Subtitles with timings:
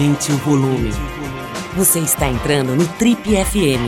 [0.00, 0.88] Aumente o volume.
[1.76, 3.84] Você está entrando no Trip FM.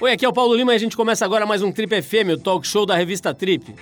[0.00, 2.30] Oi, aqui é o Paulo Lima e a gente começa agora mais um Trip FM,
[2.32, 3.74] o talk show da revista Trip.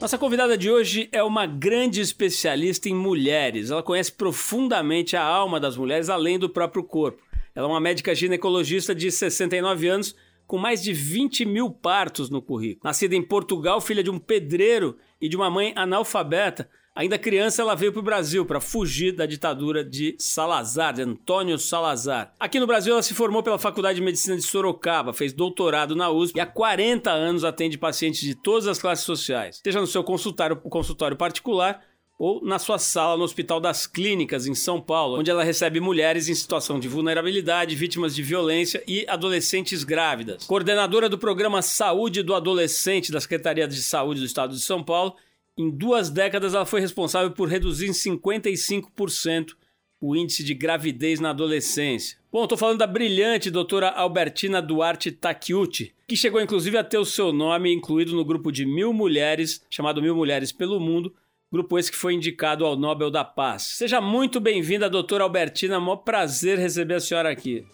[0.00, 3.72] Nossa convidada de hoje é uma grande especialista em mulheres.
[3.72, 7.20] Ela conhece profundamente a alma das mulheres, além do próprio corpo.
[7.52, 10.14] Ela é uma médica ginecologista de 69 anos,
[10.46, 12.82] com mais de 20 mil partos no currículo.
[12.84, 17.74] Nascida em Portugal, filha de um pedreiro e de uma mãe analfabeta, Ainda criança, ela
[17.74, 22.32] veio para o Brasil para fugir da ditadura de Salazar, de Antônio Salazar.
[22.40, 26.08] Aqui no Brasil, ela se formou pela Faculdade de Medicina de Sorocaba, fez doutorado na
[26.08, 30.02] USP e há 40 anos atende pacientes de todas as classes sociais, seja no seu
[30.02, 31.82] consultório, consultório particular
[32.18, 36.28] ou na sua sala no Hospital das Clínicas, em São Paulo, onde ela recebe mulheres
[36.28, 40.44] em situação de vulnerabilidade, vítimas de violência e adolescentes grávidas.
[40.44, 45.14] Coordenadora do programa Saúde do Adolescente da Secretaria de Saúde do Estado de São Paulo
[45.58, 49.54] em duas décadas, ela foi responsável por reduzir em 55%
[49.98, 52.18] o índice de gravidez na adolescência.
[52.30, 57.04] Bom, estou falando da brilhante doutora Albertina Duarte Takiuti, que chegou inclusive a ter o
[57.06, 61.14] seu nome incluído no grupo de mil mulheres, chamado Mil Mulheres pelo Mundo,
[61.52, 63.62] grupo esse que foi indicado ao Nobel da Paz.
[63.62, 67.64] Seja muito bem-vinda, doutora Albertina, um prazer receber a senhora aqui.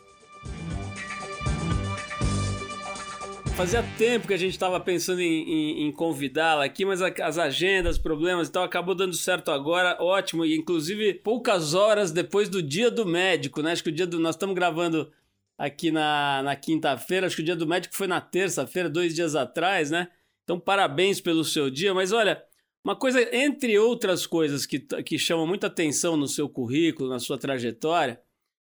[3.56, 7.98] Fazia tempo que a gente estava pensando em, em, em convidá-la aqui, mas as agendas,
[7.98, 10.44] problemas e tal, acabou dando certo agora, ótimo.
[10.44, 13.72] E inclusive poucas horas depois do dia do médico, né?
[13.72, 14.18] Acho que o dia do.
[14.18, 15.12] Nós estamos gravando
[15.58, 19.36] aqui na, na quinta-feira, acho que o dia do médico foi na terça-feira, dois dias
[19.36, 20.08] atrás, né?
[20.44, 21.92] Então, parabéns pelo seu dia.
[21.92, 22.42] Mas olha,
[22.84, 27.38] uma coisa, entre outras coisas que, que chamam muita atenção no seu currículo, na sua
[27.38, 28.20] trajetória,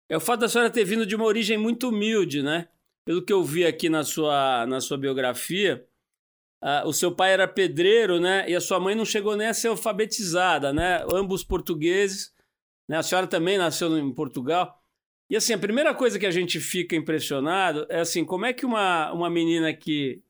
[0.09, 2.69] é o fato da senhora ter vindo de uma origem muito humilde, né?
[3.05, 5.87] pelo que eu vi aqui na sua, na sua biografia,
[6.63, 8.48] uh, o seu pai era pedreiro, né?
[8.48, 11.05] E a sua mãe não chegou nem a ser alfabetizada, né?
[11.13, 12.33] Ambos portugueses,
[12.89, 12.97] né?
[12.97, 14.83] A senhora também nasceu em Portugal.
[15.29, 18.64] E assim, a primeira coisa que a gente fica impressionado é assim, como é que
[18.64, 20.23] uma, uma menina que,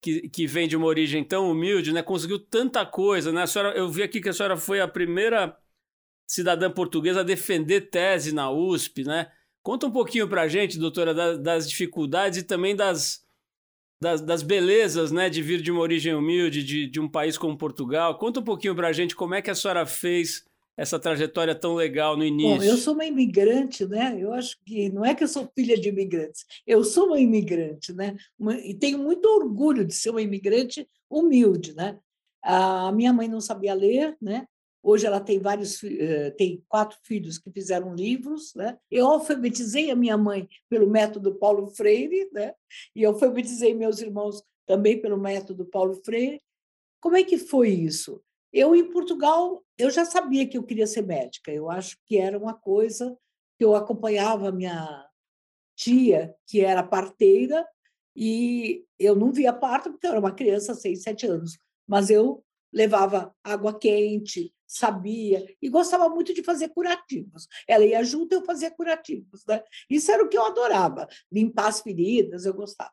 [0.00, 3.42] que, que vem de uma origem tão humilde, né, conseguiu tanta coisa, né?
[3.42, 5.56] A senhora, eu vi aqui que a senhora foi a primeira
[6.26, 9.30] cidadã portuguesa a defender tese na USP, né?
[9.62, 13.22] Conta um pouquinho para a gente, doutora, das, das dificuldades e também das,
[14.00, 17.58] das, das, belezas né, de vir de uma origem humilde, de, de um país como
[17.58, 18.16] Portugal.
[18.16, 20.46] Conta um pouquinho para a gente como é que a senhora fez
[20.80, 22.56] essa trajetória tão legal no início.
[22.56, 24.16] Bom, eu sou uma imigrante, né?
[24.18, 27.92] Eu acho que não é que eu sou filha de imigrantes, eu sou uma imigrante,
[27.92, 28.16] né?
[28.38, 31.98] Uma, e tenho muito orgulho de ser uma imigrante humilde, né?
[32.42, 34.46] A minha mãe não sabia ler, né?
[34.82, 38.78] Hoje ela tem vários, eh, tem quatro filhos que fizeram livros, né?
[38.90, 42.54] Eu alfabetizei a minha mãe pelo método Paulo Freire, né?
[42.96, 46.40] E alfabetizei meus irmãos também pelo método Paulo Freire.
[47.02, 48.22] Como é que foi isso?
[48.52, 51.52] Eu em Portugal, eu já sabia que eu queria ser médica.
[51.52, 53.16] Eu acho que era uma coisa
[53.58, 55.06] que eu acompanhava a minha
[55.76, 57.66] tia, que era parteira,
[58.14, 62.44] e eu não via parto porque eu era uma criança, seis, sete anos, mas eu
[62.72, 67.48] levava água quente, sabia e gostava muito de fazer curativos.
[67.66, 69.44] Ela ia junto, eu fazia curativos.
[69.46, 69.62] Né?
[69.88, 72.92] Isso era o que eu adorava, limpar as feridas, eu gostava.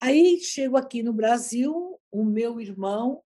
[0.00, 3.22] Aí chego aqui no Brasil, o meu irmão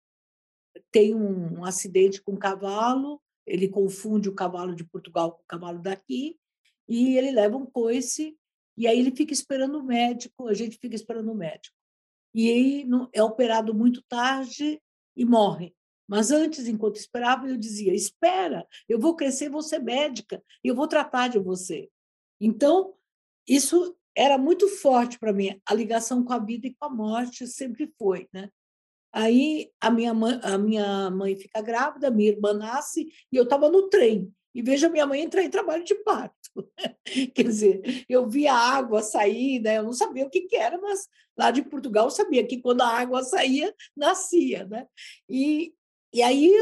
[0.90, 5.80] tem um, acidente com um cavalo, ele confunde o cavalo de Portugal com o cavalo
[5.80, 6.38] daqui,
[6.88, 8.36] e ele leva um coice,
[8.76, 11.76] e aí ele fica esperando o médico, a gente fica esperando o médico.
[12.34, 14.80] E aí é operado muito tarde
[15.16, 15.74] e morre.
[16.06, 20.88] Mas antes, enquanto esperava, eu dizia: espera, eu vou crescer, vou ser médica, eu vou
[20.88, 21.88] tratar de você.
[22.40, 22.94] Então,
[23.48, 27.46] isso era muito forte para mim, a ligação com a vida e com a morte
[27.46, 28.28] sempre foi.
[28.32, 28.50] Né?
[29.14, 33.70] Aí a minha, mãe, a minha mãe fica grávida, minha irmã nasce, e eu estava
[33.70, 34.34] no trem.
[34.52, 36.34] E vejo a minha mãe entrar em trabalho de parto.
[37.32, 39.78] Quer dizer, eu via a água sair, né?
[39.78, 42.80] eu não sabia o que, que era, mas lá de Portugal eu sabia que quando
[42.80, 44.66] a água saía, nascia.
[44.66, 44.84] Né?
[45.28, 45.72] E,
[46.12, 46.52] e aí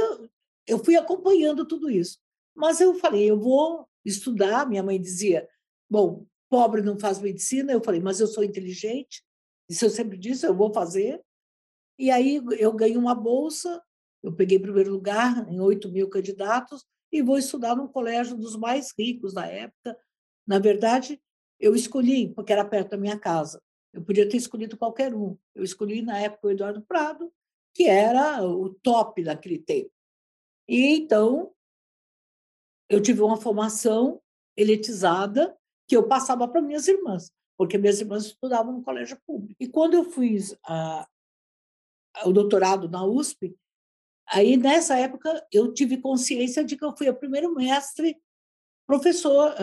[0.67, 2.19] eu fui acompanhando tudo isso.
[2.55, 4.69] Mas eu falei, eu vou estudar.
[4.69, 5.49] Minha mãe dizia,
[5.89, 7.73] bom, pobre não faz medicina.
[7.73, 9.23] Eu falei, mas eu sou inteligente.
[9.71, 11.19] Isso eu sempre disse, eu vou fazer.
[12.03, 13.81] E aí eu ganhei uma bolsa.
[14.25, 18.93] Eu peguei primeiro lugar em 8 mil candidatos e vou estudar num colégio dos mais
[18.99, 19.97] ricos da época.
[20.45, 21.23] Na verdade,
[21.61, 23.63] eu escolhi, porque era perto da minha casa.
[23.93, 25.39] Eu podia ter escolhido qualquer um.
[25.55, 27.33] Eu escolhi, na época, o Eduardo Prado,
[27.73, 29.93] que era o top daquele tempo.
[30.69, 31.53] E então
[32.89, 34.21] eu tive uma formação
[34.57, 35.57] elitizada
[35.87, 39.55] que eu passava para minhas irmãs, porque minhas irmãs estudavam no colégio público.
[39.61, 41.07] E quando eu fiz a,
[42.25, 43.57] o doutorado na USP,
[44.29, 48.17] aí nessa época eu tive consciência de que eu fui o primeiro mestre
[48.87, 49.55] professor,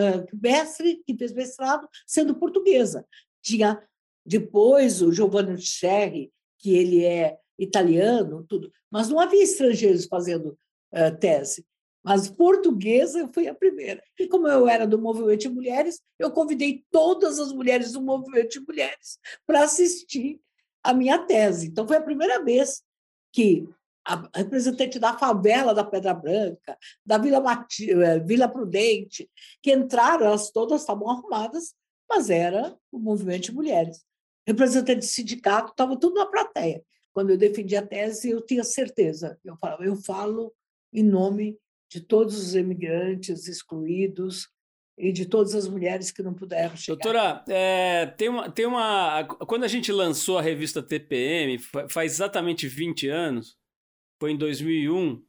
[0.41, 3.05] mestre que fez mestrado sendo portuguesa.
[3.41, 3.81] Tinha
[4.25, 10.57] depois o Giovanni Cherry, que ele é italiano, tudo, mas não havia estrangeiros fazendo
[11.19, 11.65] tese.
[12.01, 14.01] Mas portuguesa foi a primeira.
[14.17, 18.51] E como eu era do movimento de mulheres, eu convidei todas as mulheres do movimento
[18.51, 20.39] de mulheres para assistir
[20.89, 21.67] a minha tese.
[21.67, 22.83] Então foi a primeira vez
[23.31, 23.67] que
[24.05, 29.29] a representante da favela da Pedra Branca, da Vila, Mati, eh, Vila Prudente,
[29.61, 31.75] que entraram, elas todas estavam arrumadas,
[32.09, 34.03] mas era o movimento de mulheres.
[34.47, 36.83] Representante de sindicato, estava tudo na plateia.
[37.13, 39.37] Quando eu defendi a tese, eu tinha certeza.
[39.43, 40.53] Eu falava, eu falo
[40.91, 44.49] em nome de todos os imigrantes excluídos
[44.99, 46.97] e de todas as mulheres que não puderam chegar.
[47.01, 49.23] Doutora, é, tem, uma, tem uma.
[49.23, 51.57] Quando a gente lançou a revista TPM,
[51.87, 53.57] faz exatamente 20 anos,
[54.19, 55.23] foi em 2001,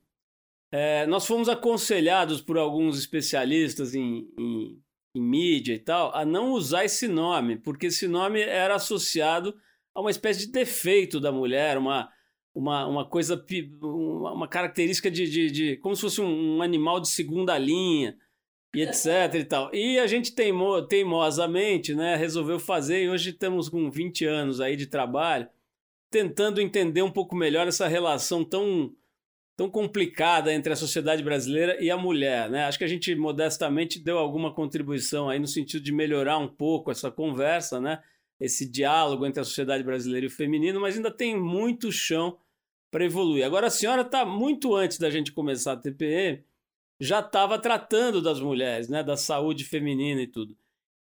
[0.73, 4.83] é, nós fomos aconselhados por alguns especialistas em, em,
[5.15, 9.55] em mídia e tal a não usar esse nome, porque esse nome era associado
[9.95, 12.11] a uma espécie de defeito da mulher, uma
[12.53, 13.41] uma, uma coisa,
[13.81, 18.17] uma característica de, de, de como se fosse um, um, animal de segunda linha
[18.75, 19.75] e etc e tal.
[19.75, 24.77] E a gente teimou, teimosamente, né, resolveu fazer e hoje estamos com 20 anos aí
[24.77, 25.49] de trabalho,
[26.11, 28.95] tentando entender um pouco melhor essa relação tão
[29.57, 32.65] tão complicada entre a sociedade brasileira e a mulher, né?
[32.65, 36.91] Acho que a gente modestamente deu alguma contribuição aí no sentido de melhorar um pouco
[36.91, 38.03] essa conversa, né?
[38.41, 42.39] esse diálogo entre a sociedade brasileira e o feminino, mas ainda tem muito chão
[42.91, 43.45] para evoluir.
[43.45, 46.43] Agora, a senhora está muito antes da gente começar a TPM,
[47.01, 50.57] já estava tratando das mulheres, né, da saúde feminina e tudo.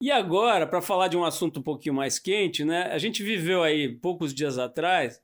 [0.02, 3.64] E agora, para falar de um assunto um pouquinho mais quente, né, a gente viveu
[3.64, 5.22] aí poucos dias atrás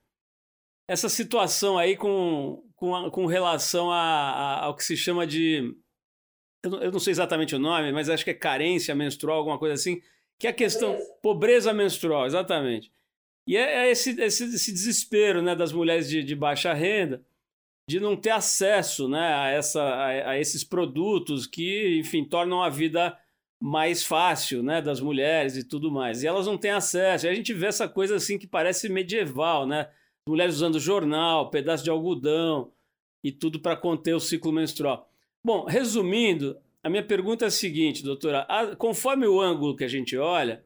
[0.87, 5.75] essa situação aí com, com, com relação a, a, ao que se chama de.
[6.63, 9.59] Eu não, eu não sei exatamente o nome, mas acho que é carência menstrual, alguma
[9.59, 10.01] coisa assim
[10.39, 12.91] que é a questão pobreza, pobreza menstrual, exatamente.
[13.45, 17.21] E é, é esse, esse, esse, desespero né, das mulheres de, de, baixa renda
[17.89, 22.69] de não ter acesso né, a, essa, a, a, esses produtos que, enfim, tornam a
[22.69, 23.17] vida
[23.59, 26.21] mais fácil né, das mulheres e tudo mais.
[26.21, 27.25] E elas não têm acesso.
[27.25, 29.89] E a gente vê essa coisa assim que parece medieval, né?
[30.27, 32.71] Mulheres usando jornal, pedaço de algodão
[33.23, 35.09] e tudo para conter o ciclo menstrual.
[35.43, 39.87] Bom, resumindo, a minha pergunta é a seguinte, doutora: a, conforme o ângulo que a
[39.87, 40.63] gente olha,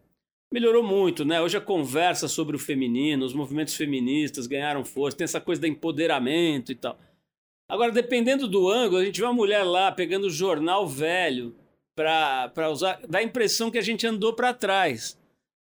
[0.51, 1.41] melhorou muito, né?
[1.41, 5.67] Hoje a conversa sobre o feminino, os movimentos feministas ganharam força, tem essa coisa do
[5.67, 6.99] empoderamento e tal.
[7.73, 11.55] Agora, dependendo do ângulo, a gente vê uma mulher lá pegando jornal velho
[11.95, 15.17] para usar, dá a impressão que a gente andou para trás.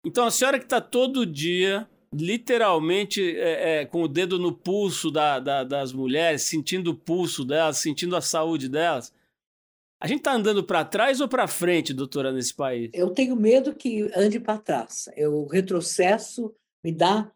[0.05, 5.11] Então, a senhora que está todo dia, literalmente, é, é, com o dedo no pulso
[5.11, 9.11] da, da, das mulheres, sentindo o pulso delas, sentindo a saúde delas,
[9.99, 12.91] a gente está andando para trás ou para frente, doutora, nesse país?
[12.93, 15.09] Eu tenho medo que ande para trás.
[15.17, 16.55] O retrocesso
[16.85, 17.33] me dá.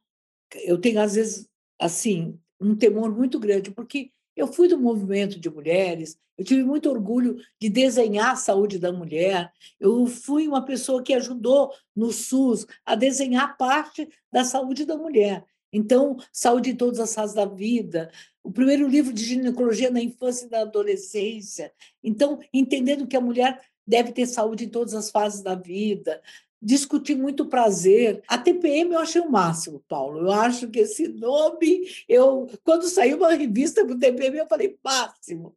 [0.55, 1.49] Eu tenho, às vezes,
[1.81, 6.89] assim, um temor muito grande, porque eu fui do movimento de mulheres, eu tive muito
[6.89, 12.67] orgulho de desenhar a saúde da mulher, eu fui uma pessoa que ajudou no SUS
[12.85, 15.45] a desenhar parte da saúde da mulher.
[15.73, 18.11] Então, saúde em todas as fases da vida,
[18.43, 21.73] o primeiro livro de ginecologia na infância e na adolescência.
[22.03, 26.21] Então, entendendo que a mulher deve ter saúde em todas as fases da vida,
[26.61, 28.23] discutir muito prazer.
[28.29, 30.21] A TPM eu achei o máximo, Paulo.
[30.21, 35.57] Eu acho que esse nome, eu quando saiu uma revista do TPM, eu falei máximo.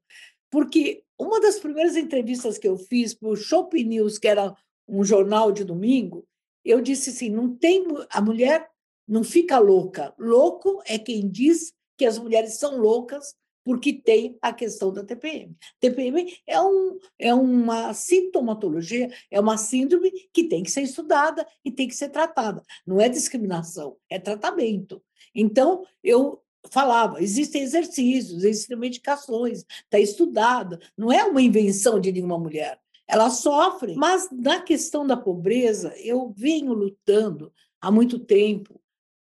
[0.49, 4.55] Porque uma das primeiras entrevistas que eu fiz para o Shopping News, que era
[4.87, 6.25] um jornal de domingo,
[6.63, 8.69] eu disse assim: não tem a mulher
[9.07, 10.13] não fica louca.
[10.17, 15.55] Louco é quem diz que as mulheres são loucas porque tem a questão da TPM.
[15.79, 21.71] TPM é, um, é uma sintomatologia, é uma síndrome que tem que ser estudada e
[21.71, 22.61] tem que ser tratada.
[22.85, 25.01] Não é discriminação, é tratamento.
[25.33, 32.37] Então, eu falava, existem exercícios, existem medicações, está estudada, não é uma invenção de nenhuma
[32.37, 32.79] mulher.
[33.07, 37.51] Elas sofrem, mas na questão da pobreza, eu venho lutando
[37.81, 38.79] há muito tempo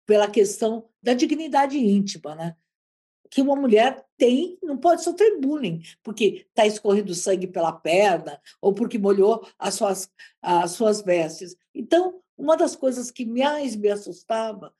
[0.05, 2.55] pela questão da dignidade íntima, né?
[3.29, 8.73] Que uma mulher tem, não pode sofrer bullying, porque está escorrendo sangue pela perna ou
[8.73, 10.09] porque molhou as suas,
[10.41, 11.55] as suas vestes.
[11.73, 14.73] Então, uma das coisas que mais me assustava,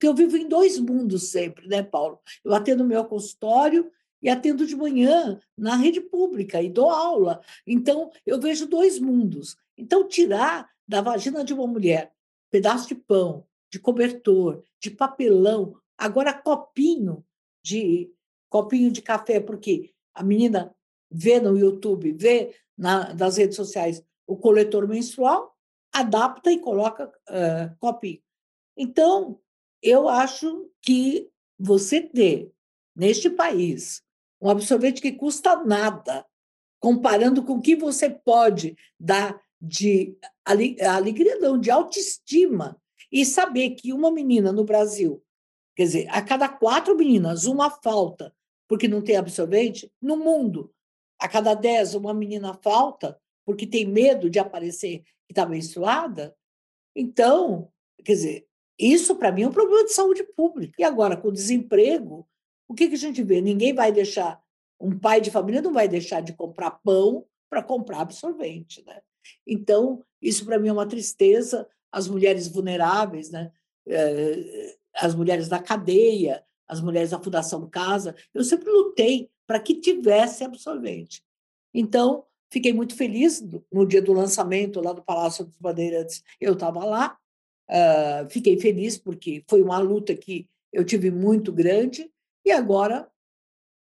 [0.00, 2.18] que eu vivo em dois mundos sempre, né, Paulo?
[2.44, 3.90] Eu atendo meu consultório
[4.20, 7.40] e atendo de manhã na rede pública e dou aula.
[7.66, 9.56] Então, eu vejo dois mundos.
[9.76, 12.12] Então, tirar da vagina de uma mulher
[12.50, 17.24] pedaço de pão, de cobertor, de papelão, agora copinho
[17.62, 18.10] de
[18.48, 20.74] copinho de café, porque a menina
[21.10, 25.56] vê no YouTube, vê na, nas redes sociais o coletor menstrual,
[25.92, 28.20] adapta e coloca uh, copinho.
[28.76, 29.38] Então,
[29.82, 31.28] eu acho que
[31.58, 32.50] você ter,
[32.96, 34.02] neste país,
[34.40, 36.26] um absorvente que custa nada,
[36.80, 42.76] comparando com o que você pode dar de alegria, não, de autoestima,
[43.10, 45.22] e saber que uma menina no Brasil,
[45.74, 48.34] quer dizer, a cada quatro meninas, uma falta
[48.68, 50.72] porque não tem absorvente, no mundo,
[51.20, 56.34] a cada dez, uma menina falta porque tem medo de aparecer que está menstruada.
[56.96, 57.70] Então,
[58.04, 58.46] quer dizer,
[58.78, 60.74] isso para mim é um problema de saúde pública.
[60.78, 62.26] E agora, com o desemprego,
[62.68, 63.40] o que, que a gente vê?
[63.40, 64.42] Ninguém vai deixar,
[64.80, 68.82] um pai de família não vai deixar de comprar pão para comprar absorvente.
[68.86, 69.00] Né?
[69.46, 71.68] Então, isso para mim é uma tristeza.
[71.90, 73.52] As mulheres vulneráveis, né?
[73.86, 79.74] Eh, as mulheres da cadeia, as mulheres da Fundação Casa, eu sempre lutei para que
[79.74, 81.24] tivesse absorvente.
[81.74, 86.84] Então, fiquei muito feliz no dia do lançamento lá do Palácio dos Bandeirantes, eu estava
[86.84, 87.18] lá,
[87.68, 92.08] uh, fiquei feliz porque foi uma luta que eu tive muito grande
[92.44, 93.10] e agora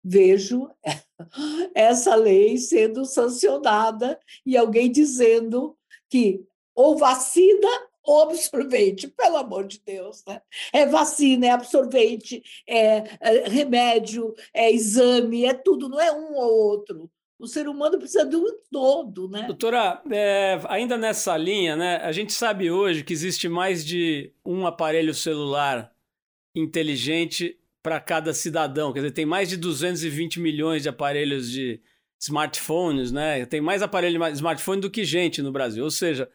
[0.02, 0.70] vejo
[1.74, 5.76] essa lei sendo sancionada e alguém dizendo
[6.08, 6.42] que
[6.74, 10.24] ou vacina absorvente, pelo amor de Deus.
[10.26, 10.40] Né?
[10.72, 16.70] É vacina, é absorvente, é, é remédio, é exame, é tudo, não é um ou
[16.70, 17.10] outro.
[17.38, 19.44] O ser humano precisa de um todo, né?
[19.46, 24.66] Doutora, é, ainda nessa linha, né, a gente sabe hoje que existe mais de um
[24.66, 25.90] aparelho celular
[26.54, 28.92] inteligente para cada cidadão.
[28.92, 31.80] Quer dizer, tem mais de 220 milhões de aparelhos de
[32.20, 33.46] smartphones, né?
[33.46, 35.82] Tem mais aparelho de smartphone do que gente no Brasil.
[35.82, 36.28] Ou seja,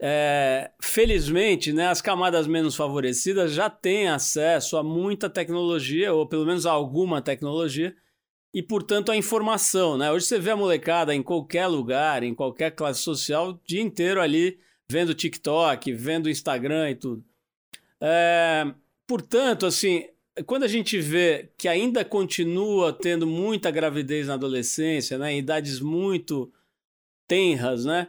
[0.00, 6.46] é, felizmente, né, as camadas menos favorecidas já têm acesso a muita tecnologia, ou pelo
[6.46, 7.94] menos a alguma tecnologia,
[8.54, 9.98] e, portanto, a informação.
[9.98, 10.10] Né?
[10.10, 14.20] Hoje você vê a molecada em qualquer lugar, em qualquer classe social, o dia inteiro
[14.20, 14.58] ali
[14.90, 17.24] vendo TikTok, vendo Instagram e tudo.
[18.00, 18.72] É,
[19.06, 20.08] portanto, assim,
[20.46, 25.80] quando a gente vê que ainda continua tendo muita gravidez na adolescência, né, em idades
[25.80, 26.50] muito
[27.26, 28.08] tenras, né?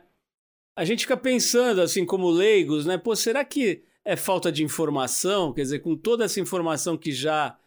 [0.80, 2.98] A gente fica pensando, assim, como leigos, né?
[2.98, 5.52] Pô, será que é falta de informação?
[5.52, 7.58] Quer dizer, com toda essa informação que já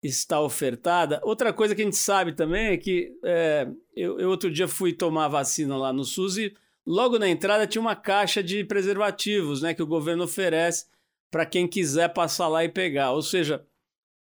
[0.00, 1.20] está ofertada.
[1.24, 4.92] Outra coisa que a gente sabe também é que é, eu, eu, outro dia fui
[4.92, 6.54] tomar vacina lá no SUS e
[6.86, 9.74] logo na entrada tinha uma caixa de preservativos, né?
[9.74, 10.86] Que o governo oferece
[11.28, 13.10] para quem quiser passar lá e pegar.
[13.10, 13.66] Ou seja,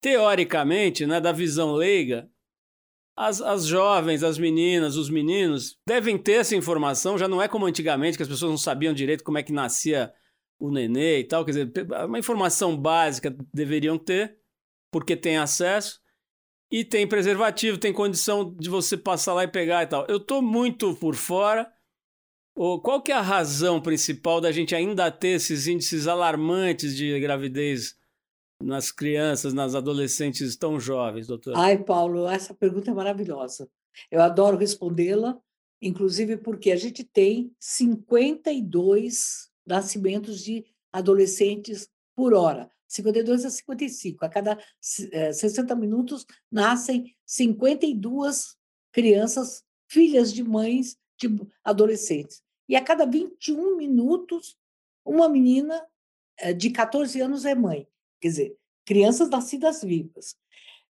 [0.01, 2.31] teoricamente, né, da visão leiga,
[3.17, 7.19] as, as jovens, as meninas, os meninos devem ter essa informação.
[7.19, 10.12] Já não é como antigamente, que as pessoas não sabiam direito como é que nascia
[10.59, 11.45] o nenê e tal.
[11.45, 11.73] Quer dizer,
[12.07, 14.38] uma informação básica deveriam ter,
[14.90, 16.00] porque tem acesso.
[16.73, 20.07] E tem preservativo, tem condição de você passar lá e pegar e tal.
[20.09, 21.71] Eu estou muito por fora.
[22.55, 27.97] Qual que é a razão principal da gente ainda ter esses índices alarmantes de gravidez
[28.61, 31.59] nas crianças, nas adolescentes tão jovens, doutora?
[31.59, 33.69] Ai, Paulo, essa pergunta é maravilhosa.
[34.11, 35.40] Eu adoro respondê-la,
[35.81, 42.71] inclusive porque a gente tem 52 nascimentos de adolescentes por hora.
[42.87, 44.25] 52 a 55.
[44.25, 48.57] A cada 60 eh, minutos nascem 52
[48.93, 51.29] crianças, filhas de mães de
[51.62, 52.43] adolescentes.
[52.69, 54.57] E a cada 21 minutos,
[55.05, 55.81] uma menina
[56.37, 57.87] eh, de 14 anos é mãe.
[58.21, 60.37] Quer dizer, crianças nascidas vivas.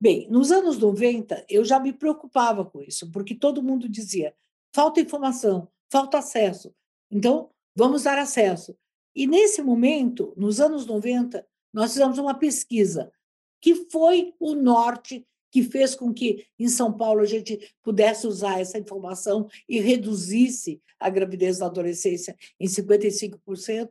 [0.01, 4.35] Bem, nos anos 90, eu já me preocupava com isso, porque todo mundo dizia:
[4.75, 6.75] falta informação, falta acesso.
[7.11, 8.77] Então, vamos dar acesso.
[9.15, 13.13] E nesse momento, nos anos 90, nós fizemos uma pesquisa
[13.61, 18.61] que foi o norte que fez com que em São Paulo a gente pudesse usar
[18.61, 23.91] essa informação e reduzisse a gravidez na adolescência em 55%.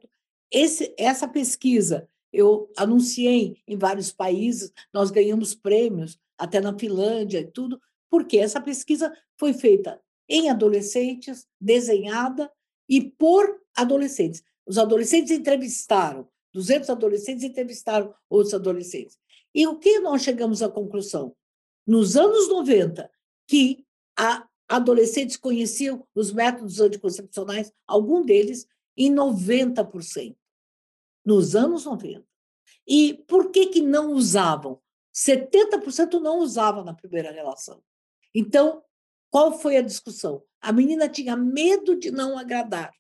[0.52, 7.46] Esse, essa pesquisa eu anunciei em vários países, nós ganhamos prêmios, até na Finlândia e
[7.46, 12.52] tudo, porque essa pesquisa foi feita em adolescentes, desenhada
[12.90, 14.44] e por adolescentes.
[14.66, 19.18] Os adolescentes entrevistaram, 200 adolescentes entrevistaram outros adolescentes.
[19.54, 21.36] E o que nós chegamos à conclusão?
[21.86, 23.10] Nos anos 90,
[23.48, 23.86] que
[24.18, 28.66] a adolescentes conheciam os métodos anticoncepcionais, algum deles
[28.98, 30.36] em 90%
[31.25, 32.24] nos anos 90.
[32.88, 34.80] E por que, que não usavam?
[35.13, 37.82] 70% não usavam na primeira relação.
[38.34, 38.84] Então,
[39.30, 40.44] qual foi a discussão?
[40.60, 42.94] A menina tinha medo de não agradar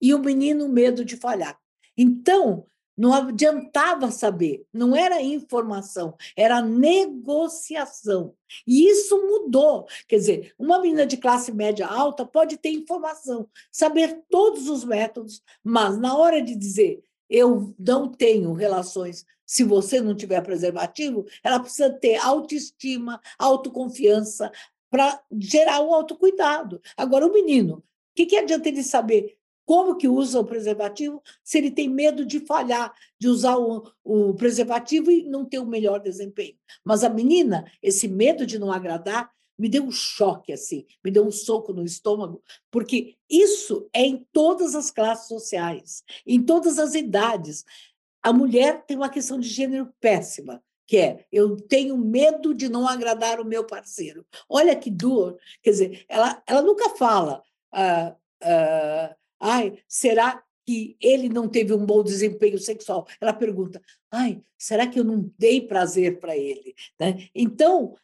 [0.00, 1.58] e o menino medo de falhar.
[1.96, 8.34] Então, não adiantava saber, não era informação, era negociação.
[8.66, 9.86] E isso mudou.
[10.08, 15.42] Quer dizer, uma menina de classe média alta pode ter informação, saber todos os métodos,
[15.62, 21.60] mas na hora de dizer eu não tenho relações se você não tiver preservativo, ela
[21.60, 24.50] precisa ter autoestima, autoconfiança
[24.90, 26.80] para gerar o autocuidado.
[26.96, 27.82] Agora, o menino, o
[28.14, 32.40] que, que adianta ele saber como que usa o preservativo se ele tem medo de
[32.40, 36.56] falhar, de usar o, o, preservativo e não ter o melhor desempenho.
[36.84, 39.28] Mas a menina, esse medo de não agradar,
[39.58, 44.26] me deu um choque assim, me deu um soco no estômago, porque isso é em
[44.32, 47.64] todas as classes sociais, em todas as idades.
[48.22, 52.86] A mulher tem uma questão de gênero péssima, que é eu tenho medo de não
[52.86, 54.26] agradar o meu parceiro.
[54.48, 57.42] Olha que dor, quer dizer, ela, ela nunca fala.
[57.72, 63.06] Ah, ah, Ai, será que ele não teve um bom desempenho sexual?
[63.20, 66.74] Ela pergunta: ai, será que eu não dei prazer para ele?
[66.98, 67.28] Né?
[67.34, 67.94] Então,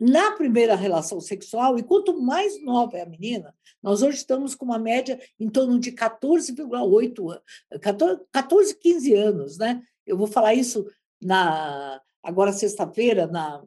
[0.00, 4.64] na primeira relação sexual, e quanto mais nova é a menina, nós hoje estamos com
[4.64, 7.42] uma média em torno de 14,8 anos,
[7.82, 9.82] 14, 14, 15 anos, né?
[10.06, 10.86] Eu vou falar isso
[11.20, 13.62] na agora sexta-feira na,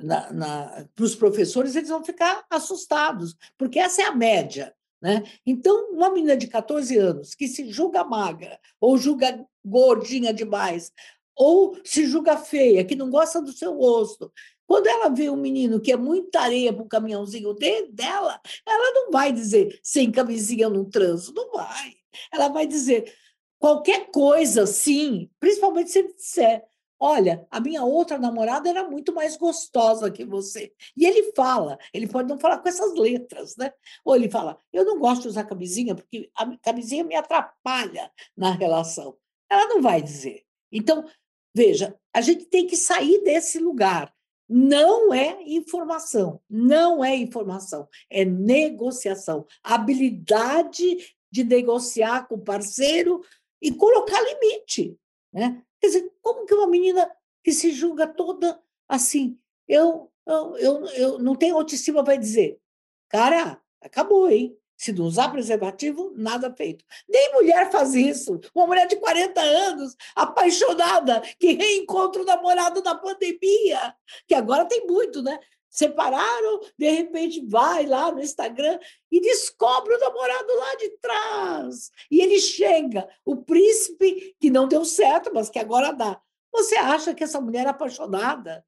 [0.00, 4.74] na, na para os professores, eles vão ficar assustados, porque essa é a média.
[5.00, 5.22] Né?
[5.44, 10.90] Então, uma menina de 14 anos que se julga magra, ou julga gordinha demais,
[11.34, 14.32] ou se julga feia, que não gosta do seu rosto,
[14.66, 19.10] quando ela vê um menino que é muita areia para o caminhãozinho dela, ela não
[19.10, 21.94] vai dizer sem camisinha no trânsito, não vai.
[22.32, 23.12] Ela vai dizer
[23.58, 26.64] qualquer coisa, sim, principalmente se ele disser
[26.98, 30.72] Olha, a minha outra namorada era muito mais gostosa que você.
[30.96, 33.70] E ele fala, ele pode não falar com essas letras, né?
[34.02, 38.52] Ou ele fala, eu não gosto de usar camisinha porque a camisinha me atrapalha na
[38.52, 39.16] relação.
[39.50, 40.44] Ela não vai dizer.
[40.72, 41.04] Então,
[41.54, 44.12] veja, a gente tem que sair desse lugar.
[44.48, 49.46] Não é informação, não é informação, é negociação.
[49.62, 53.22] Habilidade de negociar com o parceiro
[53.60, 54.96] e colocar limite.
[55.32, 55.62] Né?
[55.80, 57.10] Quer dizer, como que uma menina
[57.42, 62.58] que se julga toda assim, eu, eu, eu, eu não tenho autoestima, vai dizer,
[63.08, 64.56] cara, acabou, hein?
[64.76, 66.84] Se não usar preservativo, nada feito.
[67.08, 68.40] Nem mulher faz isso.
[68.54, 73.94] Uma mulher de 40 anos, apaixonada, que reencontra o namorado na pandemia,
[74.26, 75.38] que agora tem muito, né?
[75.76, 78.78] separaram, de repente vai lá no Instagram
[79.12, 81.90] e descobre o namorado lá de trás.
[82.10, 86.18] E ele chega, o príncipe que não deu certo, mas que agora dá.
[86.50, 88.64] Você acha que essa mulher é apaixonada?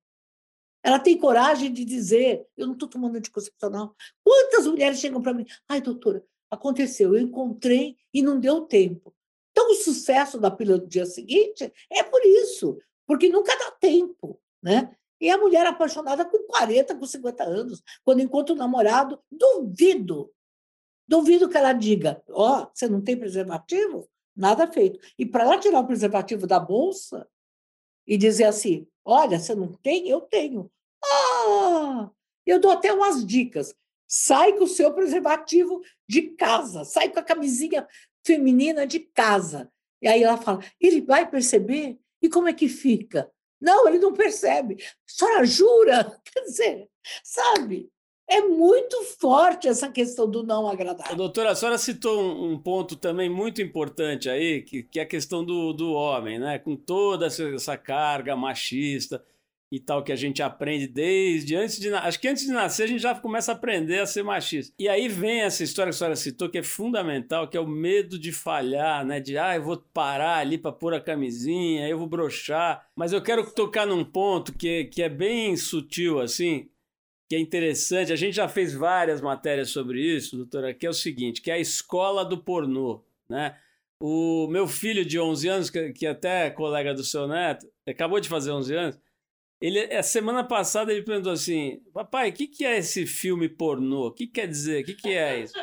[0.83, 3.95] Ela tem coragem de dizer: Eu não estou tomando anticoncepcional.
[4.25, 5.47] Quantas mulheres chegam para mim?
[5.69, 9.15] Ai, doutora, aconteceu, eu encontrei e não deu tempo.
[9.51, 14.41] Então, o sucesso da pílula do dia seguinte é por isso, porque nunca dá tempo.
[14.63, 14.95] Né?
[15.21, 20.33] E a mulher apaixonada com 40, com 50 anos, quando encontra o um namorado, duvido.
[21.09, 24.09] Duvido que ela diga: Ó, oh, você não tem preservativo?
[24.37, 25.01] Nada feito.
[25.19, 27.27] E para ela tirar o preservativo da bolsa
[28.07, 30.07] e dizer assim: Olha, você não tem?
[30.07, 30.71] Eu tenho.
[31.03, 32.11] Ah!
[32.45, 33.75] Eu dou até umas dicas.
[34.07, 37.89] Sai com o seu preservativo de casa, sai com a camisinha
[38.23, 39.73] feminina de casa.
[40.03, 41.99] E aí ela fala: ele vai perceber?
[42.21, 43.33] E como é que fica?
[43.59, 44.77] Não, ele não percebe.
[44.83, 46.21] A senhora jura?
[46.31, 46.91] Quer dizer,
[47.25, 47.91] sabe?
[48.29, 51.17] É muito forte essa questão do não agradar.
[51.17, 55.07] Doutora, a senhora citou um, um ponto também muito importante aí, que, que é a
[55.07, 56.59] questão do, do homem, né?
[56.59, 59.25] Com toda essa carga machista
[59.71, 62.87] e tal que a gente aprende desde antes de acho que antes de nascer a
[62.87, 64.75] gente já começa a aprender a ser machista.
[64.79, 67.67] E aí vem essa história que a senhora citou que é fundamental, que é o
[67.67, 69.21] medo de falhar, né?
[69.21, 72.87] De ah, eu vou parar ali para pôr a camisinha, eu vou brochar.
[72.97, 76.69] Mas eu quero tocar num ponto que, que é bem sutil assim,
[77.29, 78.13] que é interessante.
[78.13, 81.55] A gente já fez várias matérias sobre isso, doutora, que é o seguinte, que é
[81.55, 83.57] a escola do pornô, né?
[84.01, 88.29] O meu filho de 11 anos, que, até é colega do seu neto, acabou de
[88.29, 89.01] fazer 11 anos,
[89.61, 94.07] ele, a semana passada ele perguntou assim: Papai, o que, que é esse filme pornô?
[94.07, 94.83] O que quer dizer?
[94.83, 95.55] O que, que é isso?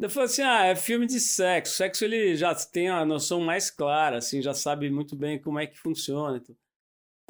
[0.00, 1.76] Eu falei assim: Ah, é filme de sexo.
[1.76, 5.66] Sexo ele já tem a noção mais clara, assim, já sabe muito bem como é
[5.66, 6.38] que funciona.
[6.38, 6.56] Então.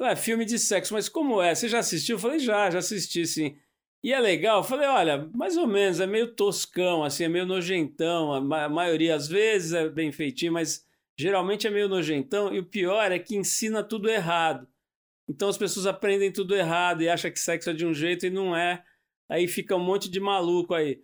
[0.05, 1.53] É filme de sexo, mas como é?
[1.53, 2.15] Você já assistiu?
[2.15, 3.57] Eu falei: Já, já assisti, sim.
[4.03, 4.59] E é legal?
[4.59, 8.33] Eu falei: Olha, mais ou menos, é meio toscão, assim, é meio nojentão.
[8.33, 10.85] A, a maioria, às vezes, é bem feitinho, mas
[11.17, 12.53] geralmente é meio nojentão.
[12.53, 14.67] E o pior é que ensina tudo errado.
[15.27, 18.29] Então as pessoas aprendem tudo errado e acham que sexo é de um jeito e
[18.29, 18.83] não é.
[19.29, 21.01] Aí fica um monte de maluco aí.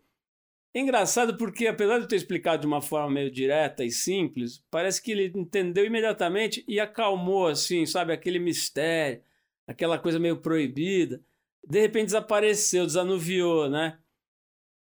[0.79, 5.01] Engraçado porque, apesar de eu ter explicado de uma forma meio direta e simples, parece
[5.01, 9.21] que ele entendeu imediatamente e acalmou, assim, sabe, aquele mistério,
[9.67, 11.21] aquela coisa meio proibida.
[11.67, 13.99] De repente desapareceu, desanuviou, né?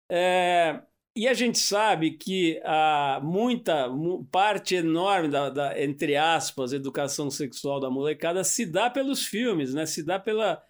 [0.09, 0.81] É,
[1.17, 3.89] e a gente sabe que a muita
[4.31, 9.87] parte enorme da, da, entre aspas, educação sexual da molecada se dá pelos filmes, né?
[9.87, 10.63] Se dá pela,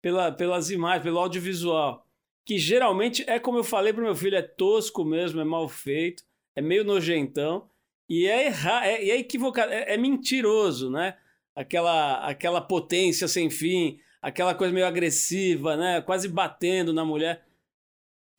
[0.00, 2.07] pela, pelas imagens, pelo audiovisual
[2.48, 6.24] que geralmente é como eu falei para meu filho, é tosco mesmo, é mal feito,
[6.56, 7.68] é meio nojentão
[8.08, 11.18] e é errar, é, é equivocado, é, é, mentiroso, né?
[11.54, 16.00] Aquela, aquela potência sem fim, aquela coisa meio agressiva, né?
[16.00, 17.44] Quase batendo na mulher.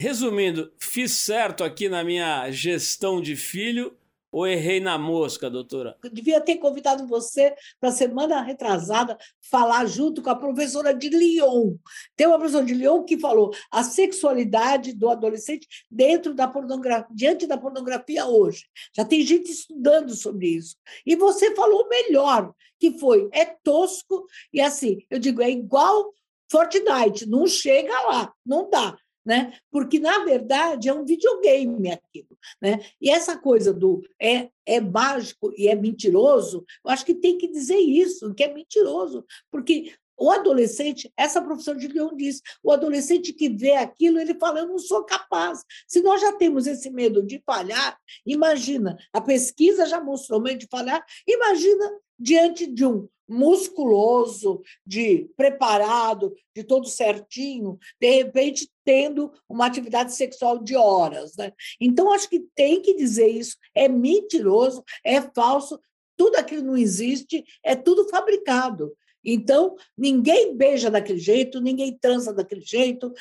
[0.01, 3.95] Resumindo, fiz certo aqui na minha gestão de filho
[4.31, 5.97] ou errei na mosca, doutora?
[6.03, 11.75] Eu devia ter convidado você para semana retrasada falar junto com a professora de Lyon.
[12.15, 17.47] Tem uma professora de Lyon que falou a sexualidade do adolescente dentro da pornografia, diante
[17.47, 18.65] da pornografia hoje.
[18.95, 20.75] Já tem gente estudando sobre isso.
[21.05, 26.13] E você falou melhor, que foi é tosco e assim, eu digo, é igual
[26.51, 29.53] Fortnite, não chega lá, não dá né?
[29.71, 32.79] Porque na verdade é um videogame aquilo, né?
[33.01, 37.47] E essa coisa do é é mágico e é mentiroso, eu acho que tem que
[37.47, 43.31] dizer isso, que é mentiroso, porque o adolescente, essa professora de Leão diz, o adolescente
[43.31, 45.63] que vê aquilo, ele fala, eu não sou capaz.
[45.87, 50.67] Se nós já temos esse medo de falhar, imagina, a pesquisa já mostrou medo de
[50.69, 59.67] falhar, imagina diante de um musculoso, de preparado, de todo certinho, de repente tendo uma
[59.67, 61.35] atividade sexual de horas.
[61.37, 61.53] Né?
[61.79, 63.55] Então, acho que tem que dizer isso.
[63.75, 65.79] É mentiroso, é falso,
[66.17, 68.91] tudo aquilo não existe, é tudo fabricado.
[69.23, 73.13] Então, ninguém beija daquele jeito, ninguém trança daquele jeito,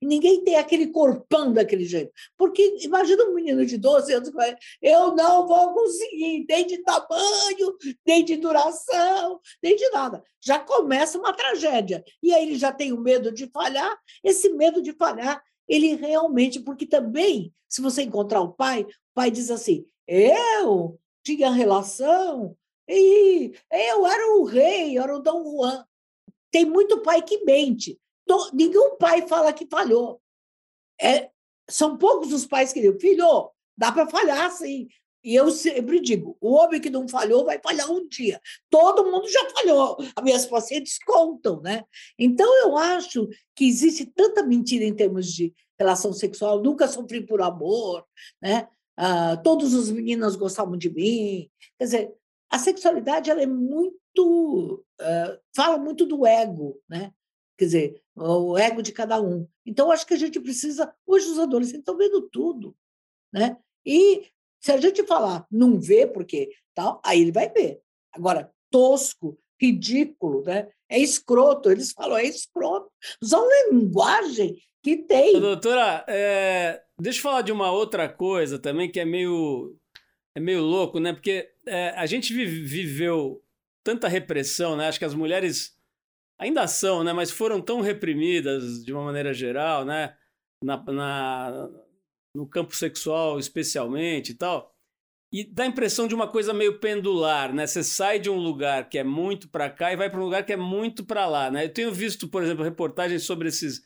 [0.00, 2.12] ninguém tem aquele corpão daquele jeito.
[2.36, 6.78] Porque imagina um menino de 12 anos que vai, eu não vou conseguir, nem de
[6.78, 7.76] tamanho,
[8.06, 10.22] nem de duração, nem de nada.
[10.40, 12.04] Já começa uma tragédia.
[12.22, 16.60] E aí ele já tem o medo de falhar, esse medo de falhar, ele realmente,
[16.60, 22.56] porque também, se você encontrar o pai, o pai diz assim: eu tinha relação
[22.88, 25.86] e eu era o rei, eu era o Dom Juan.
[26.50, 27.98] Tem muito pai que mente.
[28.52, 30.20] Nenhum pai fala que falhou.
[31.00, 31.30] É,
[31.68, 34.88] são poucos os pais que dizem, filho, dá para falhar sim.
[35.24, 38.40] E eu sempre digo, o homem que não falhou vai falhar um dia.
[38.68, 39.96] Todo mundo já falhou.
[40.16, 41.84] As minhas pacientes contam, né?
[42.18, 46.60] Então, eu acho que existe tanta mentira em termos de relação sexual.
[46.60, 48.04] Nunca sofri por amor,
[48.40, 48.66] né?
[48.96, 51.48] Ah, todos os meninos gostavam de mim.
[51.78, 52.14] Quer dizer,
[52.52, 57.10] a sexualidade ela é muito uh, fala muito do ego, né?
[57.56, 59.48] Quer dizer, o ego de cada um.
[59.64, 62.76] Então acho que a gente precisa hoje os adolescentes estão vendo tudo,
[63.32, 63.56] né?
[63.86, 64.28] E
[64.60, 67.80] se a gente falar não vê porque tal, aí ele vai ver.
[68.12, 70.68] Agora tosco, ridículo, né?
[70.90, 71.70] É escroto.
[71.70, 72.90] Eles falam é escroto.
[73.22, 75.40] Usam linguagem que tem.
[75.40, 76.82] Doutora, é...
[77.00, 79.74] deixa eu falar de uma outra coisa também que é meio
[80.34, 81.12] é meio louco, né?
[81.12, 83.42] Porque é, a gente viveu
[83.84, 84.88] tanta repressão, né?
[84.88, 85.76] Acho que as mulheres
[86.38, 87.12] ainda são, né?
[87.12, 90.16] Mas foram tão reprimidas de uma maneira geral, né?
[90.64, 91.70] Na, na,
[92.34, 94.72] no campo sexual especialmente e tal.
[95.32, 97.66] E dá a impressão de uma coisa meio pendular, né?
[97.66, 100.44] Você sai de um lugar que é muito para cá e vai para um lugar
[100.44, 101.64] que é muito para lá, né?
[101.64, 103.82] Eu tenho visto, por exemplo, reportagens sobre esses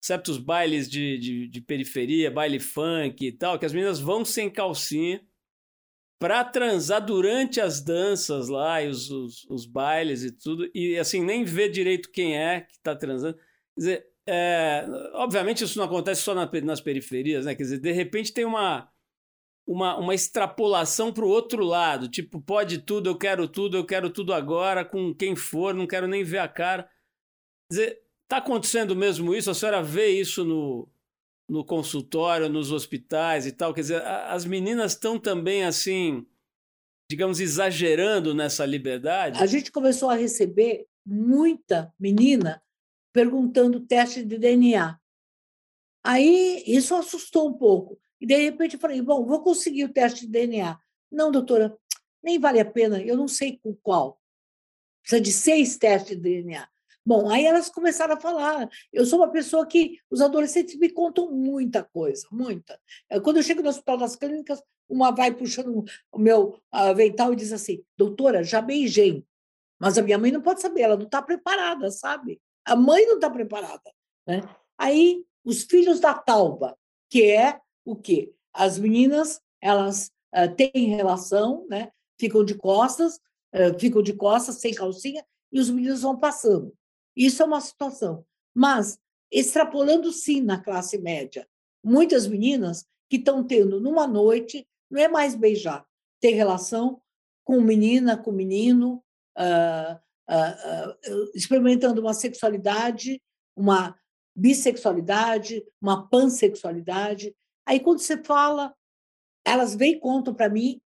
[0.00, 4.50] certos bailes de, de, de periferia, baile funk e tal, que as meninas vão sem
[4.50, 5.20] calcinha
[6.18, 11.22] para transar durante as danças lá e os, os, os, bailes e tudo, e assim,
[11.22, 13.36] nem ver direito quem é que está transando.
[13.36, 13.44] Quer
[13.76, 17.54] dizer, é, obviamente isso não acontece só na, nas periferias, né?
[17.54, 18.90] Quer dizer, de repente tem uma,
[19.66, 24.10] uma, uma extrapolação para o outro lado, tipo, pode tudo, eu quero tudo, eu quero
[24.10, 26.82] tudo agora, com quem for, não quero nem ver a cara.
[27.70, 29.50] Quer dizer, está acontecendo mesmo isso?
[29.50, 30.88] A senhora vê isso no,
[31.48, 33.72] no consultório, nos hospitais e tal.
[33.72, 36.26] Quer dizer, as meninas estão também assim,
[37.10, 39.42] digamos, exagerando nessa liberdade?
[39.42, 42.62] A gente começou a receber muita menina
[43.12, 44.98] perguntando teste de DNA.
[46.04, 47.98] Aí isso assustou um pouco.
[48.20, 50.78] E de repente eu falei: bom, vou conseguir o teste de DNA.
[51.10, 51.76] Não, doutora,
[52.22, 54.20] nem vale a pena, eu não sei com qual.
[55.00, 56.68] Precisa de seis testes de DNA.
[57.08, 58.68] Bom, aí elas começaram a falar.
[58.92, 62.78] Eu sou uma pessoa que os adolescentes me contam muita coisa, muita.
[63.08, 67.36] É, quando eu chego no Hospital das Clínicas, uma vai puxando o meu avental e
[67.36, 69.24] diz assim: doutora, já beijei,
[69.80, 72.42] mas a minha mãe não pode saber, ela não está preparada, sabe?
[72.62, 73.90] A mãe não está preparada.
[74.26, 74.42] Né?
[74.76, 76.76] Aí, os filhos da Tauba,
[77.08, 78.34] que é o quê?
[78.52, 81.90] As meninas, elas uh, têm relação, né?
[82.20, 83.16] ficam de costas,
[83.54, 86.76] uh, ficam de costas, sem calcinha, e os meninos vão passando.
[87.18, 88.24] Isso é uma situação.
[88.54, 88.96] Mas,
[89.28, 91.48] extrapolando sim na classe média,
[91.84, 95.84] muitas meninas que estão tendo numa noite, não é mais beijar,
[96.20, 97.02] ter relação
[97.44, 99.02] com menina, com menino,
[99.36, 99.94] uh,
[100.30, 103.20] uh, uh, experimentando uma sexualidade,
[103.56, 103.98] uma
[104.36, 107.34] bissexualidade, uma pansexualidade.
[107.66, 108.72] Aí, quando você fala,
[109.44, 110.80] elas vêm e contam para mim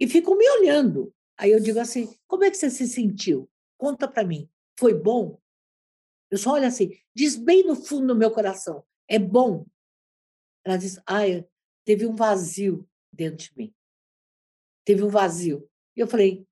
[0.00, 1.14] e ficam me olhando.
[1.38, 3.48] Aí eu digo assim: como é que você se sentiu?
[3.78, 4.48] Conta para mim.
[4.78, 5.38] Foi bom?
[6.30, 9.66] Eu só olho assim, diz bem no fundo do meu coração: é bom?
[10.64, 11.22] Ela diz: ah,
[11.84, 13.74] teve um vazio dentro de mim.
[14.84, 15.68] Teve um vazio.
[15.96, 16.46] E eu falei: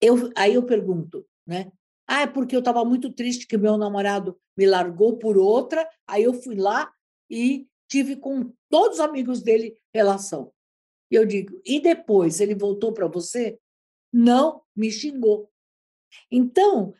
[0.00, 1.72] eu, aí eu pergunto, né?
[2.06, 6.22] Ah, é porque eu estava muito triste que meu namorado me largou por outra, aí
[6.22, 6.92] eu fui lá
[7.30, 10.52] e tive com todos os amigos dele relação.
[11.10, 13.58] E eu digo, e depois ele voltou para você?
[14.12, 15.50] Não, me xingou.
[16.30, 16.94] Então,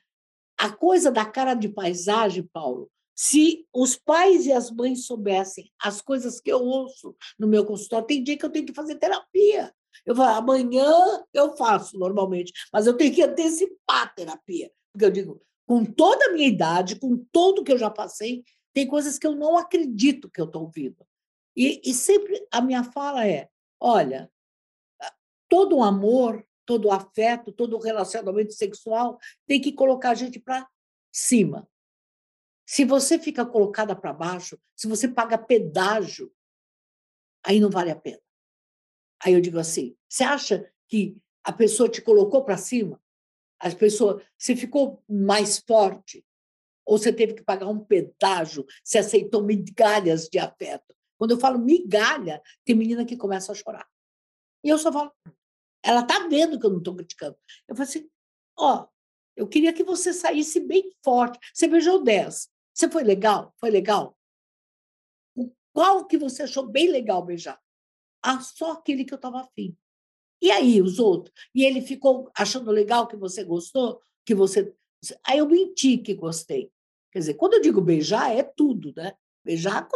[0.59, 6.01] a coisa da cara de paisagem, Paulo, se os pais e as mães soubessem as
[6.01, 9.73] coisas que eu ouço no meu consultório, tem dia que eu tenho que fazer terapia.
[10.05, 14.71] Eu falo, amanhã eu faço normalmente, mas eu tenho que antecipar a terapia.
[14.93, 18.87] Porque eu digo, com toda a minha idade, com tudo que eu já passei, tem
[18.87, 21.07] coisas que eu não acredito que eu estou ouvindo.
[21.57, 23.49] E, e sempre a minha fala é:
[23.81, 24.31] olha,
[25.49, 30.69] todo o amor, todo afeto, todo relacionamento sexual tem que colocar a gente para
[31.13, 31.69] cima.
[32.67, 36.33] Se você fica colocada para baixo, se você paga pedágio,
[37.45, 38.21] aí não vale a pena.
[39.23, 43.01] Aí eu digo assim: você acha que a pessoa te colocou para cima?
[43.59, 46.25] As pessoas, você ficou mais forte?
[46.87, 48.67] Ou você teve que pagar um pedágio?
[48.83, 50.95] Você aceitou migalhas de afeto?
[51.17, 53.89] Quando eu falo migalha, tem menina que começa a chorar.
[54.63, 55.13] E eu só falo,
[55.85, 57.37] ela está vendo que eu não estou criticando.
[57.69, 58.09] Eu falo assim,
[58.57, 58.87] ó,
[59.37, 61.39] eu queria que você saísse bem forte.
[61.53, 62.49] Você beijou 10.
[62.73, 63.55] Você foi legal?
[63.61, 64.17] Foi legal?
[65.73, 67.61] Qual que você achou bem legal beijar?
[68.23, 69.77] Ah, só aquele que eu estava afim.
[70.41, 71.35] E aí, os outros?
[71.55, 74.01] E ele ficou achando legal que você gostou?
[74.25, 74.75] Que você.
[75.27, 76.73] Aí eu menti que gostei.
[77.13, 79.15] Quer dizer, quando eu digo beijar, é tudo, né?
[79.45, 79.87] Beijar,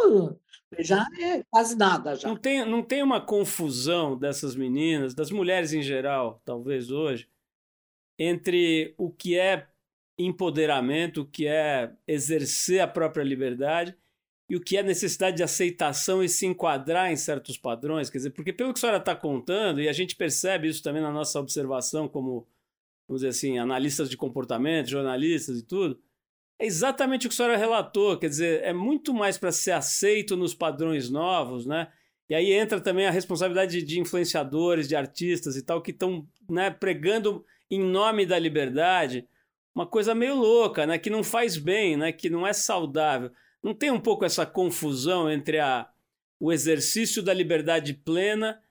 [0.71, 2.27] beijar é quase nada já.
[2.27, 7.27] Não tem, não tem uma confusão dessas meninas, das mulheres em geral, talvez hoje,
[8.17, 9.67] entre o que é
[10.17, 13.95] empoderamento, o que é exercer a própria liberdade
[14.49, 18.31] e o que é necessidade de aceitação e se enquadrar em certos padrões, quer dizer,
[18.31, 21.39] porque pelo que a senhora está contando, e a gente percebe isso também na nossa
[21.39, 22.47] observação como,
[23.07, 26.01] vamos dizer assim, analistas de comportamento, jornalistas e tudo,
[26.59, 30.35] é exatamente o que a senhora relatou, quer dizer, é muito mais para ser aceito
[30.35, 31.87] nos padrões novos, né?
[32.29, 36.69] E aí entra também a responsabilidade de influenciadores, de artistas e tal, que estão né,
[36.69, 39.27] pregando em nome da liberdade
[39.73, 40.99] uma coisa meio louca, né?
[40.99, 42.11] Que não faz bem, né?
[42.11, 43.31] Que não é saudável.
[43.63, 45.87] Não tem um pouco essa confusão entre a,
[46.39, 48.61] o exercício da liberdade plena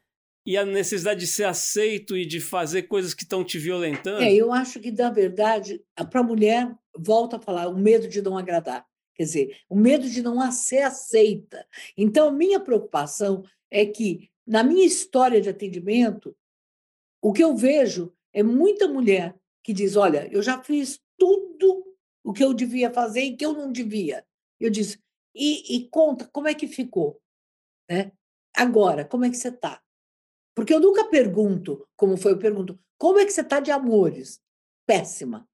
[0.46, 4.22] e a necessidade de ser aceito e de fazer coisas que estão te violentando?
[4.22, 8.22] É, eu acho que, na verdade, para a mulher, volta a falar, o medo de
[8.22, 8.87] não agradar.
[9.14, 11.66] Quer dizer, o medo de não ser aceita.
[11.96, 16.35] Então, minha preocupação é que, na minha história de atendimento,
[17.20, 21.85] o que eu vejo é muita mulher que diz: Olha, eu já fiz tudo
[22.24, 24.24] o que eu devia fazer e que eu não devia.
[24.61, 24.98] Eu disse,
[25.35, 27.20] e, e conta como é que ficou.
[27.88, 28.12] Né?
[28.55, 29.83] Agora, como é que você está?
[30.59, 34.42] Porque eu nunca pergunto, como foi, eu pergunto, como é que você está de amores?
[34.85, 35.49] Péssima,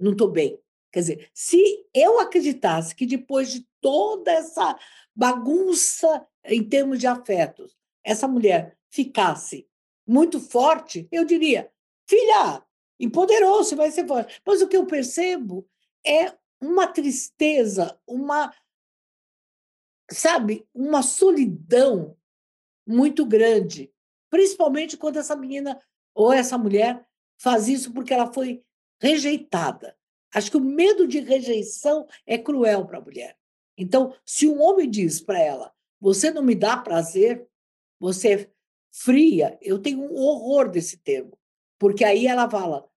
[0.00, 0.58] não estou bem.
[0.90, 4.74] Quer dizer, se eu acreditasse que depois de toda essa
[5.14, 9.68] bagunça em termos de afetos, essa mulher ficasse
[10.06, 11.70] muito forte, eu diria:
[12.08, 12.64] filha,
[12.98, 14.40] empoderou-se, vai ser forte.
[14.46, 15.68] Mas o que eu percebo
[16.02, 18.50] é uma tristeza, uma
[20.10, 22.16] sabe, uma solidão
[22.86, 23.92] muito grande,
[24.30, 25.80] principalmente quando essa menina
[26.14, 27.06] ou essa mulher
[27.38, 28.62] faz isso porque ela foi
[29.00, 29.96] rejeitada.
[30.34, 33.36] Acho que o medo de rejeição é cruel para a mulher.
[33.76, 37.48] Então, se um homem diz para ela: "Você não me dá prazer,
[37.98, 38.50] você é
[38.90, 41.38] fria", eu tenho um horror desse termo,
[41.78, 42.88] porque aí ela fala: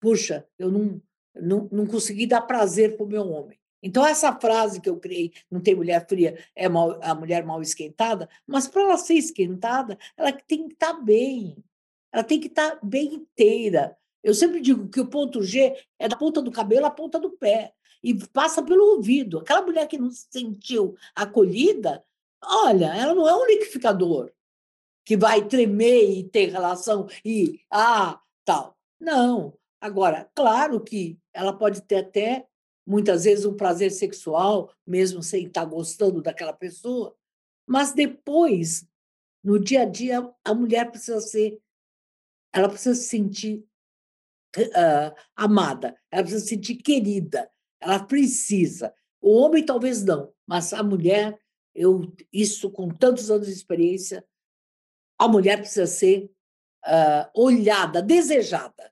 [0.00, 1.02] "Puxa, eu não
[1.40, 3.57] não, não consegui dar prazer para o meu homem.
[3.82, 7.62] Então, essa frase que eu criei, não tem mulher fria, é mal, a mulher mal
[7.62, 11.56] esquentada, mas para ela ser esquentada, ela tem que estar tá bem,
[12.12, 13.96] ela tem que estar tá bem inteira.
[14.22, 17.30] Eu sempre digo que o ponto G é da ponta do cabelo à ponta do
[17.30, 19.38] pé, e passa pelo ouvido.
[19.38, 22.04] Aquela mulher que não se sentiu acolhida,
[22.42, 24.30] Olha, ela não é um liquidificador
[25.04, 28.76] que vai tremer e ter relação e ah, tal.
[29.00, 29.54] Não.
[29.80, 32.46] Agora, claro que ela pode ter até
[32.88, 37.14] muitas vezes um prazer sexual, mesmo sem estar gostando daquela pessoa,
[37.66, 38.88] mas depois,
[39.44, 41.60] no dia a dia, a mulher precisa ser,
[42.50, 43.62] ela precisa se sentir
[44.56, 48.94] uh, amada, ela precisa se sentir querida, ela precisa.
[49.20, 51.38] O homem talvez não, mas a mulher,
[51.74, 54.24] eu isso com tantos anos de experiência,
[55.18, 56.30] a mulher precisa ser
[56.86, 58.90] uh, olhada, desejada.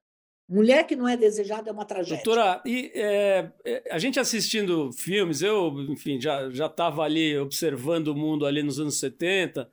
[0.49, 2.23] Mulher que não é desejada é uma tragédia.
[2.23, 3.51] Doutora, e é,
[3.91, 8.97] a gente assistindo filmes, eu, enfim, já estava ali observando o mundo ali nos anos
[8.99, 9.69] 70,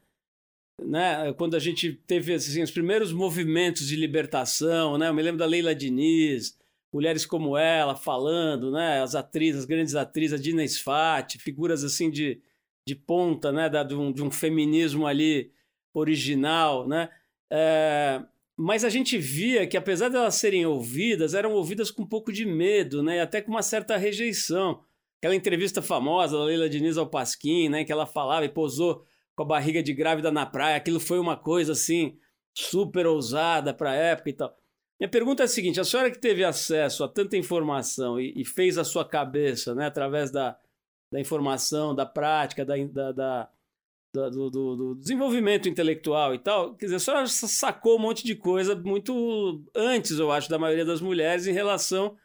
[0.81, 1.31] né?
[1.33, 5.09] Quando a gente teve assim, os primeiros movimentos de libertação, né?
[5.09, 6.57] Eu me lembro da Leila Diniz,
[6.91, 8.99] mulheres como ela falando, né?
[9.01, 12.41] As atrizes, as grandes atrizes, a Dina Sfat, figuras assim de,
[12.87, 13.69] de ponta, né?
[13.69, 15.51] Da, de, um, de um feminismo ali
[15.93, 17.09] original, né?
[17.51, 18.23] É,
[18.55, 22.31] mas a gente via que, apesar de elas serem ouvidas, eram ouvidas com um pouco
[22.31, 23.17] de medo, né?
[23.17, 24.83] E até com uma certa rejeição.
[25.17, 27.83] Aquela entrevista famosa da Leila Diniz ao Pasquim, né?
[27.83, 29.03] Que ela falava e posou
[29.35, 30.75] com a barriga de grávida na praia.
[30.75, 32.17] Aquilo foi uma coisa, assim,
[32.53, 34.55] super ousada para a época e tal.
[34.99, 38.45] Minha pergunta é a seguinte: a senhora que teve acesso a tanta informação e, e
[38.45, 39.87] fez a sua cabeça, né?
[39.87, 40.57] Através da,
[41.11, 43.49] da informação, da prática, da, da, da
[44.13, 48.35] do, do, do, desenvolvimento intelectual e tal, quer dizer, a senhora sacou um monte de
[48.35, 52.15] coisa muito antes, eu acho, da maioria das mulheres em relação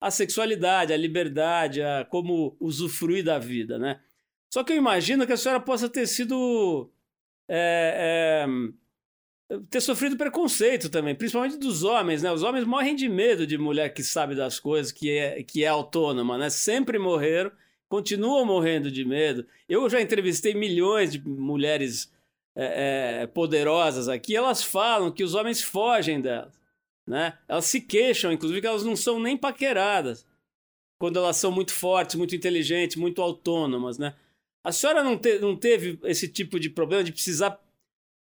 [0.00, 4.00] à sexualidade, à liberdade, a como usufruir da vida, né?
[4.50, 6.90] Só que eu imagino que a senhora possa ter sido.
[7.48, 8.46] É,
[9.48, 12.32] é, ter sofrido preconceito também, principalmente dos homens, né?
[12.32, 15.68] Os homens morrem de medo de mulher que sabe das coisas, que é, que é
[15.68, 16.48] autônoma, né?
[16.48, 17.52] Sempre morreram
[17.88, 19.46] continuam morrendo de medo.
[19.68, 22.12] Eu já entrevistei milhões de mulheres
[22.56, 26.58] é, é, poderosas aqui, elas falam que os homens fogem delas.
[27.06, 27.38] Né?
[27.46, 30.26] Elas se queixam, inclusive, que elas não são nem paqueradas.
[30.98, 33.98] Quando elas são muito fortes, muito inteligentes, muito autônomas.
[33.98, 34.14] Né?
[34.64, 37.60] A senhora não, te, não teve esse tipo de problema de precisar,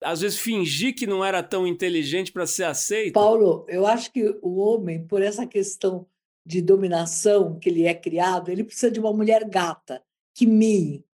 [0.04, 3.14] às vezes, fingir que não era tão inteligente para ser aceita?
[3.14, 6.08] Paulo, eu acho que o homem, por essa questão
[6.46, 10.04] de dominação que ele é criado, ele precisa de uma mulher gata,
[10.34, 11.06] que mie.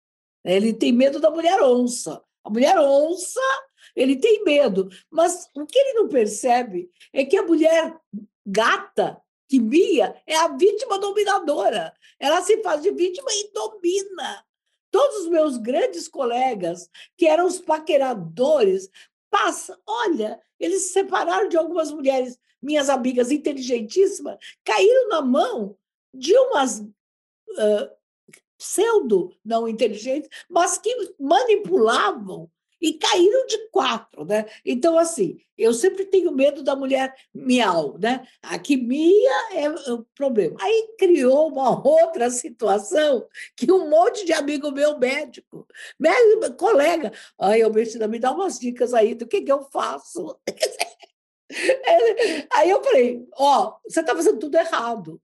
[0.43, 0.55] Né?
[0.55, 2.21] Ele tem medo da mulher onça.
[2.43, 3.41] A mulher onça,
[3.95, 4.89] ele tem medo.
[5.09, 7.95] Mas o que ele não percebe é que a mulher
[8.45, 11.93] gata, que mia, é a vítima dominadora.
[12.19, 14.45] Ela se faz de vítima e domina.
[14.91, 18.89] Todos os meus grandes colegas, que eram os paqueradores,
[19.29, 25.75] passa, olha, eles se separaram de algumas mulheres minhas amigas inteligentíssimas, caíram na mão
[26.13, 27.89] de umas uh,
[28.57, 32.49] pseudo não inteligentes, mas que manipulavam
[32.81, 34.45] e caíram de quatro, né?
[34.65, 38.25] Então, assim, eu sempre tenho medo da mulher miau, né?
[38.41, 40.55] A que mia é o problema.
[40.61, 45.67] Aí criou uma outra situação que um monte de amigo meu médico,
[45.99, 50.39] meu colega, ai, Albertina, me dá umas dicas aí do que, que eu faço.
[52.51, 55.21] Aí eu falei, ó, oh, você está fazendo tudo errado.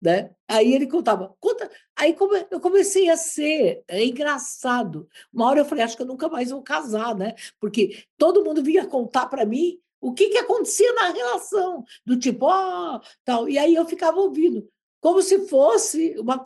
[0.00, 0.30] Né?
[0.46, 1.68] Aí ele contava, conta.
[1.96, 2.16] Aí
[2.50, 5.08] eu comecei a ser é engraçado.
[5.32, 7.34] Uma hora eu falei, acho que eu nunca mais vou casar, né?
[7.58, 12.46] Porque todo mundo vinha contar para mim o que, que acontecia na relação, do tipo,
[12.46, 13.48] ó, oh, tal.
[13.48, 14.68] E aí eu ficava ouvindo,
[15.00, 16.40] como se fosse uma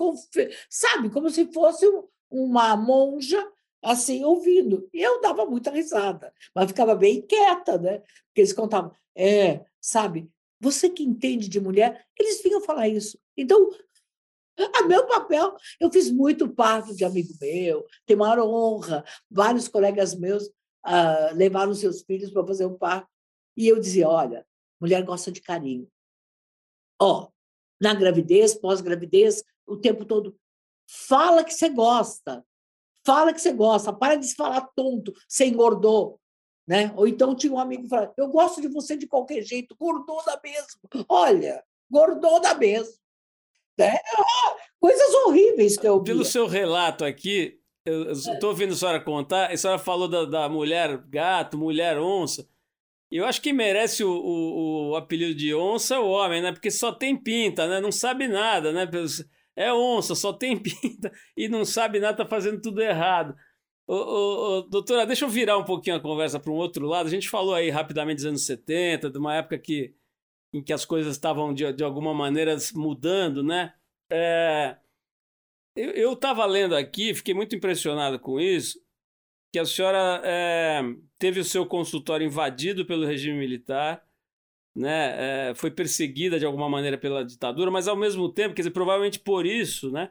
[0.71, 1.87] sabe, como se fosse
[2.31, 3.47] uma monja
[3.83, 4.89] assim ouvindo.
[4.93, 7.99] E eu dava muita risada, mas ficava bem quieta, né?
[7.99, 13.19] Porque eles contavam, é, sabe, você que entende de mulher, eles vinham falar isso.
[13.37, 13.71] Então,
[14.57, 19.05] a meu papel, eu fiz muito parto de amigo meu, tem maior honra.
[19.31, 23.09] Vários colegas meus uh, levaram seus filhos para fazer o parto.
[23.57, 24.47] E eu dizia: olha,
[24.81, 25.89] mulher gosta de carinho.
[27.01, 27.29] Ó,
[27.81, 30.39] na gravidez, pós-gravidez, o tempo todo,
[30.87, 32.45] fala que você gosta.
[33.05, 36.21] Fala que você gosta, para de se falar tonto, você engordou.
[36.67, 36.93] Né?
[36.97, 40.41] Ou então tinha um amigo que falava, eu gosto de você de qualquer jeito, gordona
[40.43, 41.07] mesmo.
[41.09, 42.95] Olha, gordona mesmo.
[43.77, 43.99] Né?
[44.81, 46.05] Coisas horríveis que eu vi.
[46.05, 50.49] Pelo seu relato aqui, eu estou ouvindo a senhora contar, a senhora falou da, da
[50.49, 52.49] mulher gato, mulher onça.
[53.11, 56.51] Eu acho que merece o, o, o, apelido de onça o homem, né?
[56.51, 57.79] Porque só tem pinta, né?
[57.79, 58.89] Não sabe nada, né?
[59.57, 63.35] É onça, só tem pinta e não sabe nada, tá fazendo tudo errado.
[63.87, 67.07] Ô, ô, ô, doutora, deixa eu virar um pouquinho a conversa para um outro lado.
[67.07, 69.95] A gente falou aí rapidamente dos anos 70, de uma época que,
[70.53, 73.75] em que as coisas estavam de, de alguma maneira mudando, né?
[74.11, 74.77] É,
[75.77, 78.79] eu estava lendo aqui, fiquei muito impressionado com isso.
[79.53, 80.83] que a senhora é,
[81.19, 84.05] teve o seu consultório invadido pelo regime militar,
[84.75, 88.71] né, é, foi perseguida de alguma maneira pela ditadura, mas ao mesmo tempo, quer dizer,
[88.71, 90.11] provavelmente por isso, né,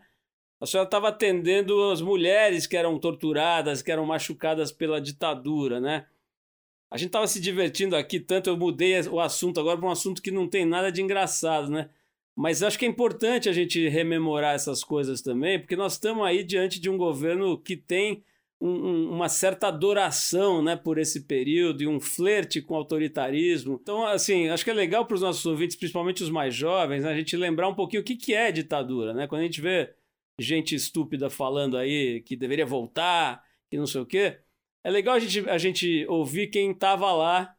[0.61, 6.05] a senhora estava atendendo as mulheres que eram torturadas, que eram machucadas pela ditadura, né?
[6.91, 10.21] A gente estava se divertindo aqui tanto, eu mudei o assunto agora para um assunto
[10.21, 11.89] que não tem nada de engraçado, né?
[12.35, 16.43] Mas acho que é importante a gente rememorar essas coisas também, porque nós estamos aí
[16.43, 18.23] diante de um governo que tem
[18.61, 23.79] um, um, uma certa adoração né, por esse período e um flerte com autoritarismo.
[23.81, 27.11] Então, assim, acho que é legal para os nossos ouvintes, principalmente os mais jovens, né,
[27.11, 29.13] a gente lembrar um pouquinho o que, que é ditadura.
[29.13, 29.27] Né?
[29.27, 29.93] Quando a gente vê
[30.39, 34.39] gente estúpida falando aí que deveria voltar, que não sei o quê,
[34.83, 37.55] é legal a gente, a gente ouvir quem estava lá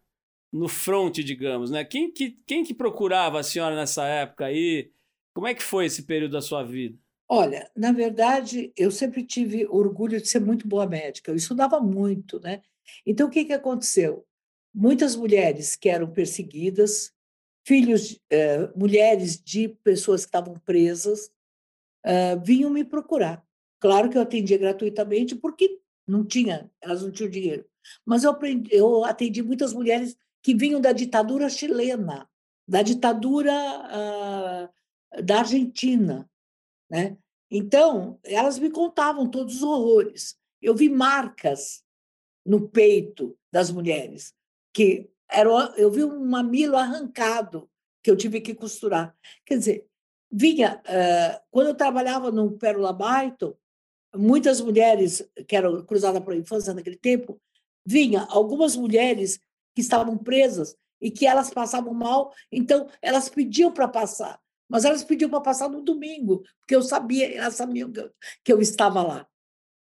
[0.53, 1.85] no front, digamos, né?
[1.85, 4.91] Quem que, quem que procurava a senhora nessa época aí?
[5.33, 6.99] Como é que foi esse período da sua vida?
[7.35, 11.31] Olha, na verdade, eu sempre tive orgulho de ser muito boa médica.
[11.31, 12.61] Eu estudava muito, né?
[13.07, 14.27] Então, o que, que aconteceu?
[14.75, 17.11] Muitas mulheres que eram perseguidas,
[17.67, 21.31] filhos, eh, mulheres de pessoas que estavam presas,
[22.05, 23.43] eh, vinham me procurar.
[23.81, 27.65] Claro que eu atendia gratuitamente, porque não tinha, elas não tinham dinheiro.
[28.05, 32.29] Mas eu, aprendi, eu atendi muitas mulheres que vinham da ditadura chilena,
[32.69, 36.29] da ditadura uh, da Argentina,
[36.91, 37.17] né?
[37.55, 40.39] Então, elas me contavam todos os horrores.
[40.63, 41.85] Eu vi marcas
[42.47, 44.33] no peito das mulheres,
[44.73, 47.69] que era, eu vi um mamilo arrancado
[48.03, 49.15] que eu tive que costurar.
[49.45, 49.87] Quer dizer,
[50.31, 53.55] vinha, uh, quando eu trabalhava no Pérola Baito,
[54.17, 57.39] muitas mulheres que eram cruzadas para a infância naquele tempo,
[57.85, 59.39] vinha algumas mulheres
[59.75, 64.41] que estavam presas e que elas passavam mal, então elas pediam para passar.
[64.73, 68.11] Mas elas pediam para passar no domingo, porque eu sabia, elas sabiam que eu,
[68.43, 69.29] que eu estava lá.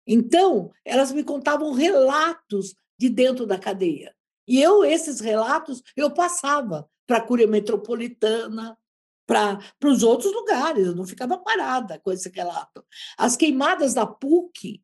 [0.05, 4.13] Então, elas me contavam relatos de dentro da cadeia.
[4.49, 8.77] E eu, esses relatos, eu passava para a Cúria Metropolitana,
[9.25, 12.85] para os outros lugares, eu não ficava parada com esse relato.
[13.17, 14.83] As queimadas da PUC,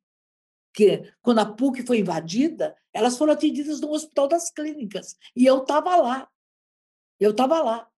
[0.73, 5.63] que quando a PUC foi invadida, elas foram atendidas no Hospital das Clínicas, e eu
[5.63, 6.29] estava lá.
[7.19, 7.89] Eu estava lá.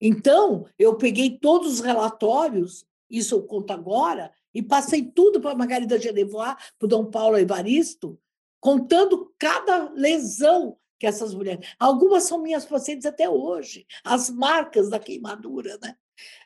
[0.00, 5.56] Então, eu peguei todos os relatórios, isso eu conto agora, e passei tudo para a
[5.56, 8.18] Margarida Genevois, para o Dom Paulo Evaristo,
[8.60, 11.66] contando cada lesão que essas mulheres.
[11.78, 15.78] Algumas são minhas pacientes até hoje, as marcas da queimadura.
[15.80, 15.96] Né?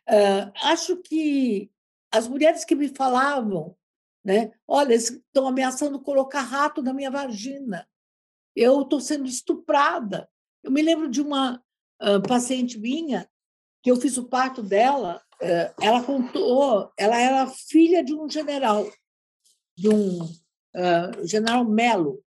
[0.08, 1.70] Uh, acho que
[2.10, 3.74] as mulheres que me falavam,
[4.22, 4.52] né?
[4.68, 7.88] olha, estão ameaçando colocar rato na minha vagina,
[8.54, 10.28] eu estou sendo estuprada.
[10.62, 11.62] Eu me lembro de uma
[12.02, 13.28] uh, paciente minha
[13.82, 18.88] que eu fiz o parto dela, eh, ela contou, ela era filha de um general,
[19.76, 22.22] de um uh, general Melo,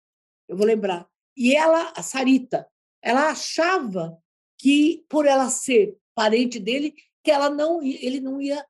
[0.49, 1.07] eu vou lembrar.
[1.35, 2.67] E ela, a Sarita,
[3.01, 4.17] ela achava
[4.57, 6.93] que por ela ser parente dele,
[7.23, 8.65] que ela não, ele não ia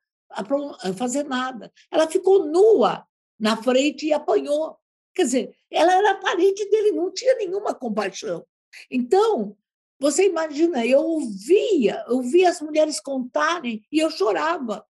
[0.96, 1.72] fazer nada.
[1.90, 3.06] Ela ficou nua
[3.40, 4.78] na frente e apanhou.
[5.14, 8.46] Quer dizer, ela era parente dele, não tinha nenhuma compaixão.
[8.92, 9.56] Então,
[10.00, 14.86] você imagina, eu ouvia, eu ouvia as mulheres contarem e eu chorava.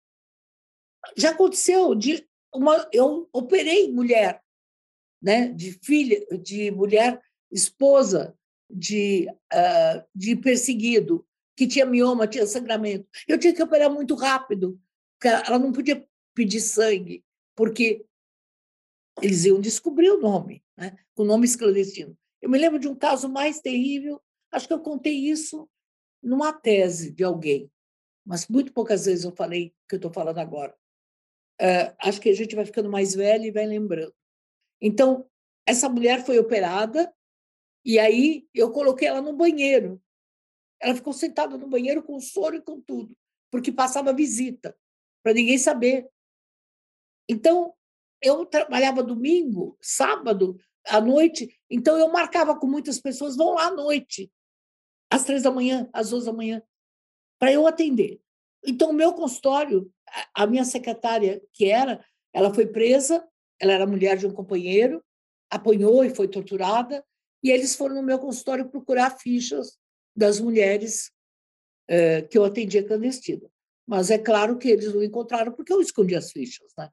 [1.16, 4.42] Já aconteceu de uma, eu operei mulher,
[5.22, 8.36] né, de filha, de mulher esposa
[8.70, 11.26] de uh, de perseguido
[11.56, 13.08] que tinha mioma, tinha sangramento.
[13.28, 14.80] Eu tinha que operar muito rápido,
[15.24, 17.24] ela não podia pedir sangue,
[17.56, 18.06] porque
[19.22, 22.18] eles iam descobrir o nome, né, o nome clandestino.
[22.42, 24.22] Eu me lembro de um caso mais terrível
[24.56, 25.70] Acho que eu contei isso
[26.24, 27.70] numa tese de alguém,
[28.26, 30.74] mas muito poucas vezes eu falei o que eu estou falando agora.
[31.62, 34.16] Uh, acho que a gente vai ficando mais velha e vai lembrando.
[34.82, 35.30] Então,
[35.68, 37.14] essa mulher foi operada
[37.84, 40.02] e aí eu coloquei ela no banheiro.
[40.80, 43.14] Ela ficou sentada no banheiro com soro e com tudo,
[43.52, 44.74] porque passava visita,
[45.22, 46.08] para ninguém saber.
[47.28, 47.74] Então,
[48.22, 53.72] eu trabalhava domingo, sábado, à noite, então eu marcava com muitas pessoas, vão lá à
[53.72, 54.32] noite
[55.10, 56.62] às três da manhã, às duas da manhã,
[57.40, 58.22] para eu atender.
[58.66, 59.92] Então, o meu consultório,
[60.34, 62.04] a minha secretária, que era,
[62.34, 63.26] ela foi presa,
[63.60, 65.04] ela era mulher de um companheiro,
[65.50, 67.06] apanhou e foi torturada,
[67.44, 69.78] e eles foram no meu consultório procurar fichas
[70.16, 71.12] das mulheres
[71.88, 73.48] eh, que eu atendia clandestina.
[73.88, 76.72] Mas é claro que eles não encontraram porque eu escondi as fichas.
[76.78, 76.90] Né?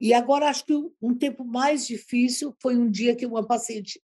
[0.00, 4.02] E agora acho que um tempo mais difícil foi um dia que uma paciente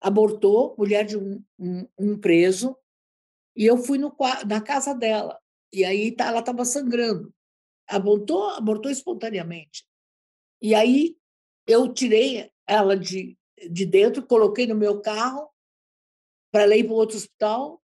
[0.00, 2.76] abortou, mulher de um, um, um preso,
[3.56, 4.14] e eu fui no,
[4.46, 5.40] na casa dela.
[5.72, 7.32] E aí tá, ela estava sangrando.
[7.88, 9.86] Abortou, abortou espontaneamente.
[10.60, 11.16] E aí
[11.66, 13.36] eu tirei ela de
[13.70, 15.50] de dentro, coloquei no meu carro
[16.52, 17.82] para ir para outro hospital.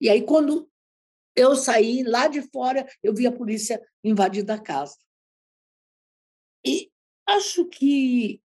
[0.00, 0.70] E aí, quando
[1.36, 4.96] eu saí lá de fora, eu vi a polícia invadindo a casa.
[6.64, 6.90] E
[7.26, 8.42] acho que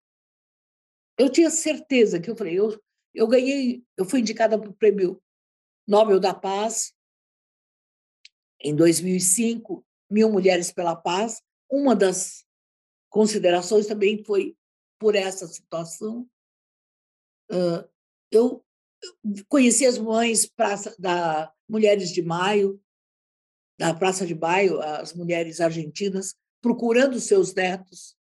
[1.20, 2.82] eu tinha certeza que eu falei, eu,
[3.14, 5.22] eu ganhei, eu fui indicada para o prêmio
[5.86, 6.94] Nobel da Paz
[8.62, 11.42] em 2005, Mil Mulheres pela Paz.
[11.70, 12.46] Uma das
[13.10, 14.56] considerações também foi
[14.98, 16.30] por essa situação.
[18.32, 18.64] Eu
[19.50, 22.82] conheci as mães praça, da Mulheres de Maio,
[23.78, 28.18] da Praça de Maio, as mulheres argentinas, procurando seus netos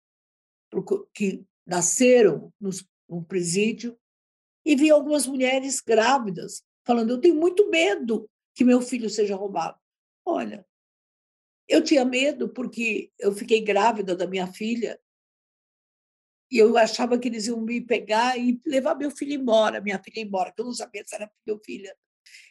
[1.14, 2.52] que nasceram
[3.08, 3.98] no presídio,
[4.64, 9.78] e vi algumas mulheres grávidas falando: Eu tenho muito medo que meu filho seja roubado.
[10.24, 10.66] Olha,
[11.68, 14.98] eu tinha medo porque eu fiquei grávida da minha filha
[16.50, 20.20] e eu achava que eles iam me pegar e levar meu filho embora, minha filha
[20.20, 21.94] embora, que eu não sabia se era filho ou filha.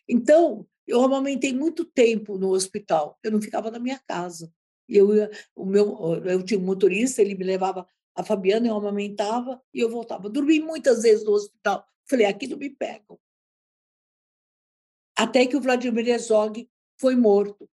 [0.07, 4.53] Então, eu amamentei muito tempo no hospital, eu não ficava na minha casa.
[4.87, 5.09] Eu,
[5.55, 7.87] o meu, eu tinha um motorista, ele me levava
[8.17, 10.27] a Fabiana, eu amamentava e eu voltava.
[10.27, 11.87] Dormi muitas vezes no hospital.
[12.09, 13.19] Falei, aqui não me pegam.
[15.15, 16.67] Até que o Vladimir Herzog
[16.99, 17.69] foi morto.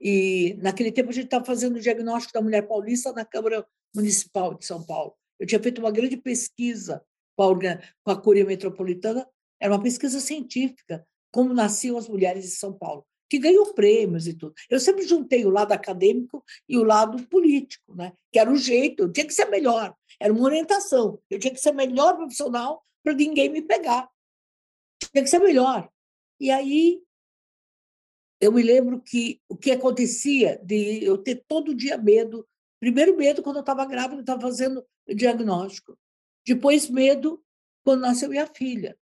[0.00, 4.54] E naquele tempo a gente estava fazendo o diagnóstico da mulher paulista na Câmara Municipal
[4.54, 5.14] de São Paulo.
[5.38, 7.04] Eu tinha feito uma grande pesquisa
[7.36, 9.28] com a, Curia Metropolitana,
[9.60, 14.34] era uma pesquisa científica, como nasciam as mulheres de São Paulo que ganhou prêmios e
[14.34, 14.54] tudo.
[14.68, 18.12] Eu sempre juntei o lado acadêmico e o lado político, né?
[18.32, 21.60] que era o jeito, eu tinha que ser melhor, era uma orientação, eu tinha que
[21.60, 24.08] ser melhor profissional para ninguém me pegar.
[24.98, 25.90] Tinha que ser melhor.
[26.40, 27.02] E aí
[28.40, 32.46] eu me lembro que o que acontecia de eu ter todo dia medo,
[32.80, 35.98] primeiro medo quando eu estava grávida, estava fazendo diagnóstico,
[36.46, 37.42] depois medo
[37.84, 38.98] quando nasceu minha filha.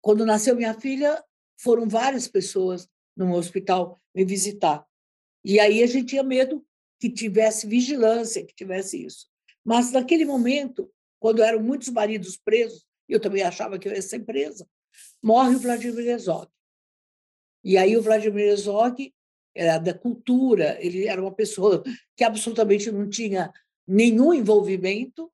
[0.00, 1.22] Quando nasceu minha filha,
[1.62, 4.84] foram várias pessoas no hospital me visitar.
[5.44, 6.64] E aí a gente tinha medo
[6.98, 9.28] que tivesse vigilância, que tivesse isso.
[9.64, 14.20] Mas naquele momento, quando eram muitos maridos presos, eu também achava que eu ia ser
[14.20, 14.66] presa,
[15.22, 16.48] morre o Vladimir Herzog.
[17.62, 19.12] E aí o Vladimir Herzog
[19.54, 21.82] era da cultura, ele era uma pessoa
[22.16, 23.52] que absolutamente não tinha
[23.86, 25.30] nenhum envolvimento,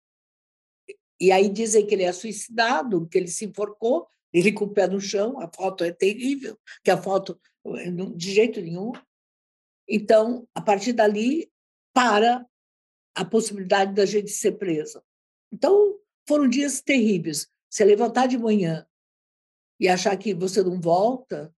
[1.20, 4.08] e aí dizem que ele é suicidado, que ele se enforcou,
[4.38, 7.40] ele com o pé no chão, a foto é terrível, que a foto
[8.14, 8.92] de jeito nenhum.
[9.88, 11.50] Então, a partir dali,
[11.94, 12.46] para
[13.14, 15.02] a possibilidade da gente ser presa.
[15.50, 17.48] Então, foram dias terríveis.
[17.70, 18.86] Você levantar de manhã
[19.80, 21.54] e achar que você não volta,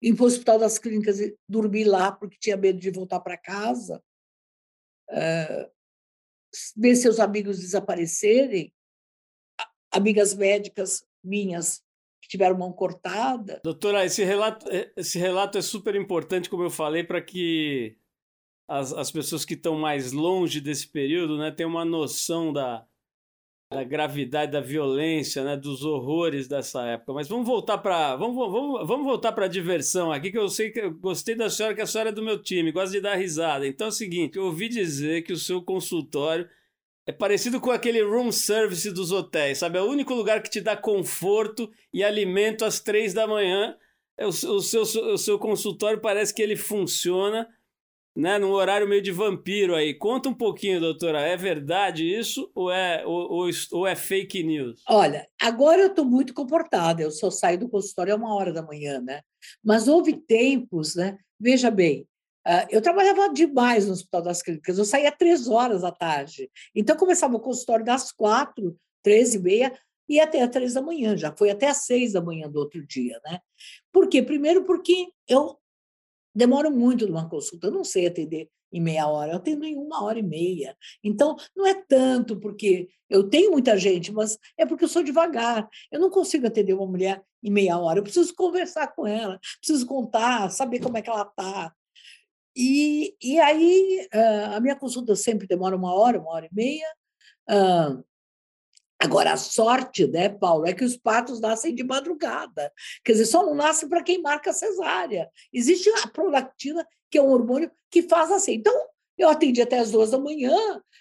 [0.00, 3.36] ir para o Hospital das Clínicas e dormir lá porque tinha medo de voltar para
[3.36, 4.00] casa,
[5.10, 5.70] uh,
[6.76, 8.72] ver seus amigos desaparecerem,
[9.90, 11.82] amigas médicas minhas
[12.30, 13.60] tiveram mão cortada.
[13.64, 17.96] Doutora, esse relato, é, esse relato é super importante, como eu falei, para que
[18.68, 22.86] as, as pessoas que estão mais longe desse período né, tenham uma noção da,
[23.68, 27.14] da gravidade da violência, né, dos horrores dessa época.
[27.14, 30.70] Mas vamos voltar para vamos, vamos, vamos voltar para a diversão aqui, que eu sei
[30.70, 33.16] que eu gostei da senhora, que a senhora é do meu time, gosta de dar
[33.16, 33.66] risada.
[33.66, 36.48] Então é o seguinte, eu ouvi dizer que o seu consultório
[37.06, 39.78] é parecido com aquele room service dos hotéis, sabe?
[39.78, 43.76] É o único lugar que te dá conforto e alimento às três da manhã.
[44.16, 47.48] É o, seu, o seu consultório parece que ele funciona
[48.14, 49.94] né, num horário meio de vampiro aí.
[49.94, 54.82] Conta um pouquinho, doutora, é verdade isso ou é, ou, ou, ou é fake news?
[54.88, 58.62] Olha, agora eu estou muito comportada, eu só saio do consultório a uma hora da
[58.62, 59.22] manhã, né?
[59.64, 61.18] Mas houve tempos, né?
[61.38, 62.06] Veja bem,
[62.70, 66.50] eu trabalhava demais no Hospital das Clínicas, eu saía três horas da tarde.
[66.74, 69.72] Então, começava o consultório das quatro, três e meia,
[70.08, 72.84] e até às três da manhã, já foi até às seis da manhã do outro
[72.84, 73.20] dia.
[73.24, 73.38] Né?
[73.92, 74.22] Por quê?
[74.22, 75.56] Primeiro, porque eu
[76.34, 80.02] demoro muito numa consulta, eu não sei atender em meia hora, eu atendo em uma
[80.02, 80.76] hora e meia.
[81.02, 85.68] Então, não é tanto porque eu tenho muita gente, mas é porque eu sou devagar.
[85.90, 89.86] Eu não consigo atender uma mulher em meia hora, eu preciso conversar com ela, preciso
[89.86, 91.72] contar, saber como é que ela está,
[92.56, 94.08] e, e aí,
[94.54, 96.86] a minha consulta sempre demora uma hora, uma hora e meia.
[99.02, 102.70] Agora, a sorte, né, Paulo, é que os patos nascem de madrugada.
[103.02, 105.30] Quer dizer, só não nascem para quem marca cesárea.
[105.50, 108.52] Existe a prolactina, que é um hormônio que faz assim.
[108.52, 108.74] Então,
[109.16, 110.54] eu atendi até as duas da manhã,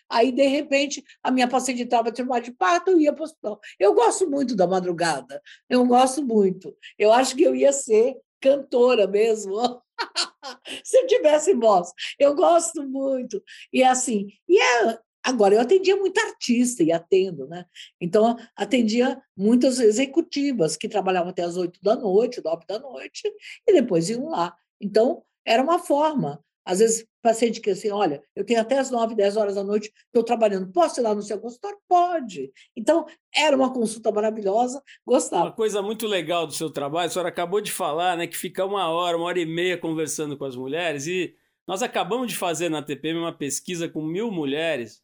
[0.10, 3.60] aí, de repente, a minha paciente estava trabalho de parto, eu ia para o hospital.
[3.78, 6.74] Eu gosto muito da madrugada, eu gosto muito.
[6.98, 9.82] Eu acho que eu ia ser cantora mesmo.
[10.84, 13.42] Se eu tivesse voz, eu gosto muito.
[13.72, 17.66] E assim, e é, Agora, eu atendia muita artista e atendo, né?
[18.00, 23.22] Então, atendia muitas executivas que trabalhavam até as oito da noite, nove da noite,
[23.68, 24.56] e depois iam lá.
[24.80, 26.44] Então, era uma forma.
[26.70, 29.92] Às vezes, paciente que assim, olha, eu tenho até as nove, dez horas da noite,
[30.06, 31.80] estou trabalhando, posso ir lá no seu consultório?
[31.88, 32.52] Pode.
[32.78, 35.46] Então, era uma consulta maravilhosa, gostava.
[35.46, 38.64] Uma coisa muito legal do seu trabalho, a senhora acabou de falar, né, que fica
[38.64, 41.34] uma hora, uma hora e meia conversando com as mulheres, e
[41.68, 45.02] nós acabamos de fazer na TPM uma pesquisa com mil mulheres,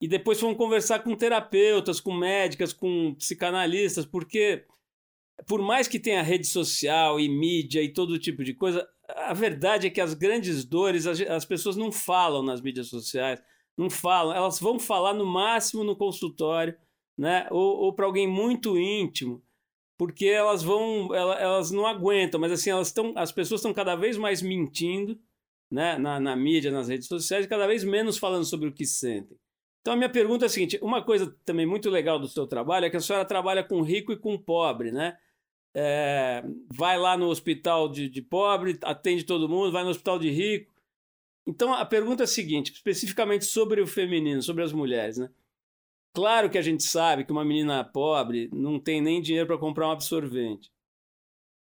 [0.00, 4.64] e depois fomos conversar com terapeutas, com médicas, com psicanalistas, porque
[5.46, 8.86] por mais que tenha rede social e mídia e todo tipo de coisa,
[9.16, 13.42] a verdade é que as grandes dores as pessoas não falam nas mídias sociais,
[13.76, 16.76] não falam, elas vão falar no máximo no consultório,
[17.16, 17.46] né?
[17.50, 19.42] Ou, ou para alguém muito íntimo,
[19.98, 23.96] porque elas vão, elas, elas não aguentam, mas assim elas estão, as pessoas estão cada
[23.96, 25.18] vez mais mentindo,
[25.70, 25.98] né?
[25.98, 29.38] Na, na mídia, nas redes sociais, e cada vez menos falando sobre o que sentem.
[29.80, 32.86] Então a minha pergunta é a seguinte: uma coisa também muito legal do seu trabalho
[32.86, 35.16] é que a senhora trabalha com rico e com pobre, né?
[35.74, 40.30] É, vai lá no hospital de, de pobre, atende todo mundo, vai no hospital de
[40.30, 40.74] rico.
[41.46, 45.30] Então a pergunta é a seguinte, especificamente sobre o feminino, sobre as mulheres, né?
[46.12, 49.88] Claro que a gente sabe que uma menina pobre não tem nem dinheiro para comprar
[49.88, 50.70] um absorvente,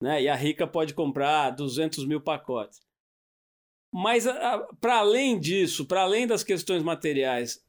[0.02, 0.22] né?
[0.22, 2.80] E a rica pode comprar 200 mil pacotes.
[3.92, 4.26] Mas
[4.80, 7.64] para além disso, para além das questões materiais,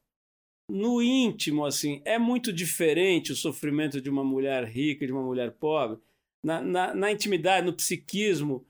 [0.67, 5.21] no íntimo, assim, é muito diferente o sofrimento de uma mulher rica e de uma
[5.21, 5.99] mulher pobre
[6.45, 8.63] na, na, na intimidade, no psiquismo,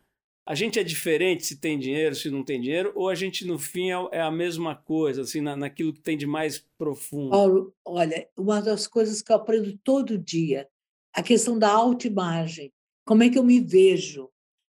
[0.47, 3.59] a gente é diferente se tem dinheiro, se não tem dinheiro, ou a gente, no
[3.59, 7.32] fim, é, é a mesma coisa, assim, na, naquilo que tem de mais profundo?
[7.32, 10.69] Paulo, olha, uma das coisas que eu aprendo todo dia,
[11.13, 12.71] a questão da autoimagem.
[13.05, 14.30] Como é que eu me vejo?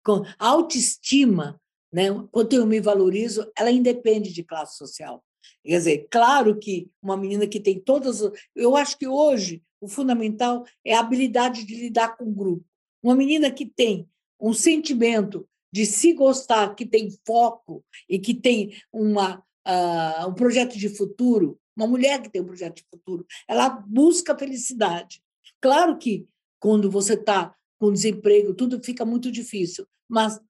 [0.04, 1.58] Com a autoestima,
[1.90, 2.08] né?
[2.30, 5.24] quando eu me valorizo, ela independe de classe social.
[5.64, 8.20] Quer dizer, claro que uma menina que tem todas.
[8.54, 12.69] Eu acho que hoje o fundamental é a habilidade de lidar com o grupo.
[13.02, 14.08] Uma menina que tem
[14.40, 20.76] um sentimento de se gostar, que tem foco e que tem uma, uh, um projeto
[20.76, 25.22] de futuro, uma mulher que tem um projeto de futuro, ela busca felicidade.
[25.60, 26.26] Claro que
[26.58, 30.40] quando você está com desemprego, tudo fica muito difícil, mas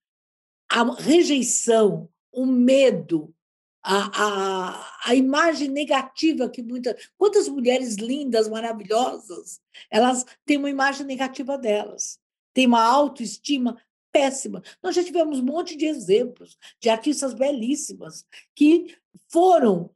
[0.69, 3.35] a rejeição, o medo,
[3.83, 7.11] a, a, a imagem negativa que muitas.
[7.17, 12.19] Quantas mulheres lindas, maravilhosas, elas têm uma imagem negativa delas
[12.53, 13.81] tem uma autoestima
[14.13, 14.63] péssima.
[14.83, 18.25] Nós já tivemos um monte de exemplos de artistas belíssimas
[18.55, 18.97] que
[19.29, 19.91] foram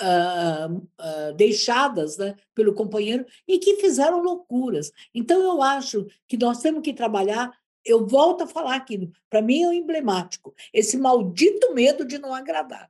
[0.00, 4.92] uh, uh, deixadas né, pelo companheiro e que fizeram loucuras.
[5.14, 7.52] Então, eu acho que nós temos que trabalhar.
[7.84, 12.32] Eu volto a falar aqui, para mim é um emblemático, esse maldito medo de não
[12.32, 12.88] agradar.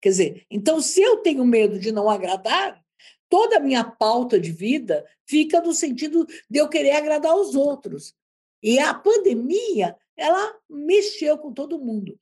[0.00, 2.82] Quer dizer, então, se eu tenho medo de não agradar,
[3.28, 8.14] toda a minha pauta de vida fica no sentido de eu querer agradar os outros.
[8.62, 12.18] E a pandemia, ela mexeu com todo mundo.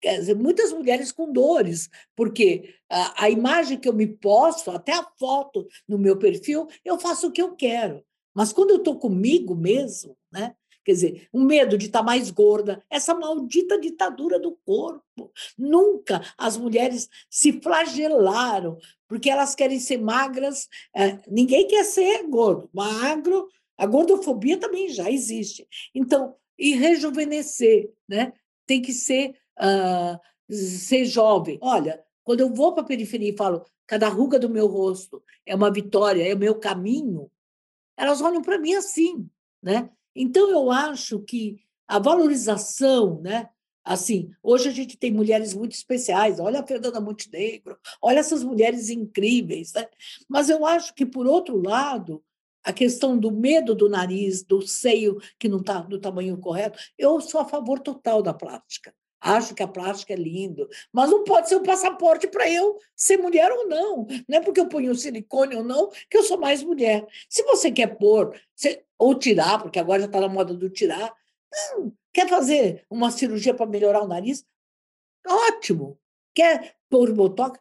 [0.00, 4.92] Quer dizer, muitas mulheres com dores, porque a, a imagem que eu me posto, até
[4.92, 8.02] a foto no meu perfil, eu faço o que eu quero.
[8.34, 10.54] Mas quando eu estou comigo mesmo, né?
[10.82, 15.30] Quer dizer, o medo de estar tá mais gorda, essa maldita ditadura do corpo.
[15.58, 20.68] Nunca as mulheres se flagelaram, porque elas querem ser magras.
[20.96, 22.70] É, ninguém quer ser gordo.
[22.72, 23.46] Magro
[23.80, 25.66] a gordofobia também já existe.
[25.94, 28.34] Então, e rejuvenescer, né?
[28.66, 30.20] Tem que ser, uh,
[30.54, 31.58] ser jovem.
[31.62, 35.54] Olha, quando eu vou para a periferia e falo, cada ruga do meu rosto é
[35.54, 37.30] uma vitória, é o meu caminho,
[37.96, 39.26] elas olham para mim assim,
[39.62, 39.88] né?
[40.14, 41.58] Então, eu acho que
[41.88, 43.48] a valorização, né?
[43.82, 48.90] Assim, hoje a gente tem mulheres muito especiais, olha a Fernanda Montenegro, olha essas mulheres
[48.90, 49.88] incríveis, né?
[50.28, 52.22] Mas eu acho que, por outro lado,
[52.64, 57.20] a questão do medo do nariz, do seio que não está do tamanho correto, eu
[57.20, 58.94] sou a favor total da plástica.
[59.20, 63.18] Acho que a plástica é lindo, mas não pode ser um passaporte para eu ser
[63.18, 64.06] mulher ou não.
[64.26, 67.06] Não é porque eu ponho silicone ou não que eu sou mais mulher.
[67.28, 68.34] Se você quer pôr,
[68.98, 71.12] ou tirar, porque agora já está na moda do tirar,
[71.52, 74.44] não, quer fazer uma cirurgia para melhorar o nariz?
[75.26, 75.98] Ótimo.
[76.34, 77.60] Quer pôr botox?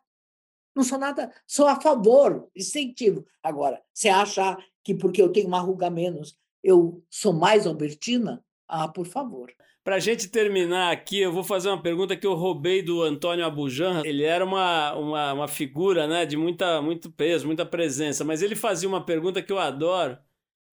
[0.74, 3.26] Não sou nada, sou a favor, incentivo.
[3.44, 4.58] Agora, você acha
[4.90, 8.44] que porque eu tenho uma ruga menos, eu sou mais Albertina?
[8.68, 9.54] Ah, por favor.
[9.84, 13.46] Para a gente terminar aqui, eu vou fazer uma pergunta que eu roubei do Antônio
[13.46, 14.02] Abujan.
[14.04, 18.56] Ele era uma, uma, uma figura né, de muita, muito peso, muita presença, mas ele
[18.56, 20.18] fazia uma pergunta que eu adoro.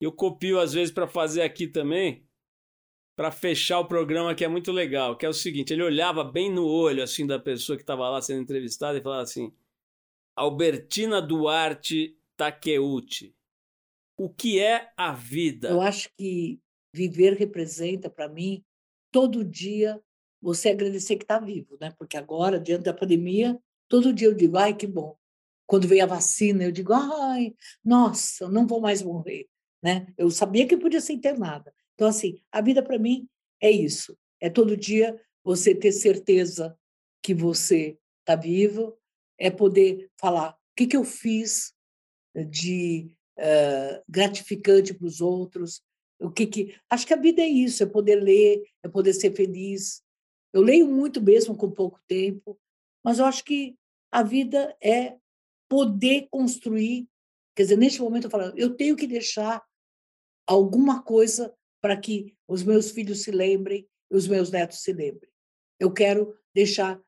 [0.01, 2.27] Eu copio às vezes para fazer aqui também,
[3.15, 5.17] para fechar o programa, que é muito legal.
[5.17, 8.23] Que é o seguinte: ele olhava bem no olho assim da pessoa que estava lá
[8.23, 9.53] sendo entrevistada e falava assim:
[10.35, 13.36] Albertina Duarte Takeuchi.
[14.17, 15.69] O que é a vida?
[15.69, 16.61] Eu acho que
[16.93, 18.65] viver representa para mim
[19.13, 20.01] todo dia
[20.41, 21.93] você agradecer que está vivo, né?
[21.99, 23.59] Porque agora, diante da pandemia,
[23.89, 25.17] todo dia eu digo, ai, que bom.
[25.67, 27.55] Quando veio a vacina, eu digo, ai,
[27.85, 29.49] nossa, não vou mais morrer,
[29.83, 30.07] né?
[30.17, 31.75] Eu sabia que podia ser internada.
[31.95, 33.29] Então, assim, a vida para mim
[33.61, 34.17] é isso.
[34.41, 36.79] É todo dia você ter certeza
[37.23, 38.97] que você está vivo,
[39.39, 41.75] é poder falar o que, que eu fiz
[42.49, 45.83] de uh, gratificante para os outros,
[46.21, 49.35] o que que acho que a vida é isso, é poder ler, é poder ser
[49.35, 50.03] feliz.
[50.53, 52.59] Eu leio muito mesmo com pouco tempo,
[53.05, 53.77] mas eu acho que
[54.11, 55.17] a vida é
[55.69, 57.07] poder construir.
[57.55, 59.63] Quer dizer, neste momento eu falo, eu tenho que deixar
[60.47, 65.31] alguma coisa para que os meus filhos se lembrem e os meus netos se lembrem.
[65.79, 67.01] Eu quero deixar,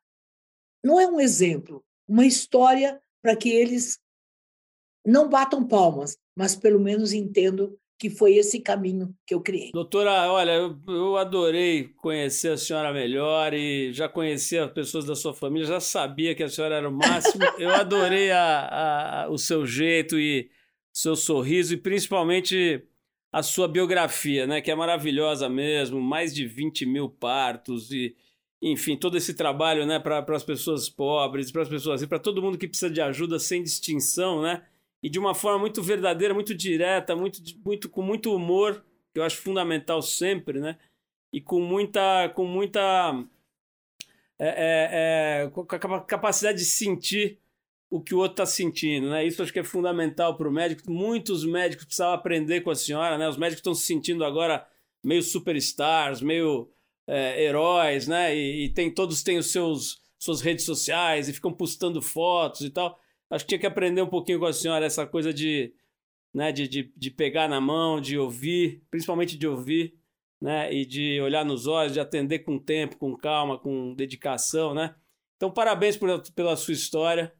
[0.84, 3.98] não é um exemplo, uma história para que eles
[5.08, 9.72] não batam palmas, mas pelo menos entendam que foi esse caminho que eu criei.
[9.72, 15.16] Doutora, olha, eu, eu, adorei conhecer a senhora melhor e já conhecia as pessoas da
[15.16, 17.42] sua família, já sabia que a senhora era o máximo.
[17.58, 20.48] Eu adorei a, a, o seu jeito e
[20.92, 22.84] seu sorriso e principalmente
[23.32, 28.14] a sua biografia, né, que é maravilhosa mesmo, mais de 20 mil partos e,
[28.62, 32.56] enfim, todo esse trabalho né, para as pessoas pobres, para as pessoas, para todo mundo
[32.56, 34.62] que precisa de ajuda sem distinção, né?
[35.02, 39.24] E de uma forma muito verdadeira, muito direta, muito, muito com muito humor, que eu
[39.24, 40.76] acho fundamental sempre, né?
[41.32, 43.24] E com muita, com muita
[44.38, 47.38] é, é, é, com a capacidade de sentir
[47.90, 49.26] o que o outro está sentindo, né?
[49.26, 50.90] Isso acho que é fundamental para o médico.
[50.90, 53.28] Muitos médicos precisavam aprender com a senhora, né?
[53.28, 54.66] Os médicos estão se sentindo agora
[55.02, 56.70] meio superstars, meio
[57.06, 58.36] é, heróis, né?
[58.36, 62.70] E, e, tem todos têm os seus suas redes sociais e ficam postando fotos e
[62.70, 63.00] tal.
[63.30, 65.72] Acho que tinha que aprender um pouquinho com a senhora essa coisa de,
[66.34, 69.94] né, de, de, de pegar na mão, de ouvir, principalmente de ouvir,
[70.40, 74.94] né, e de olhar nos olhos, de atender com tempo, com calma, com dedicação, né?
[75.36, 77.32] Então, parabéns por, pela sua história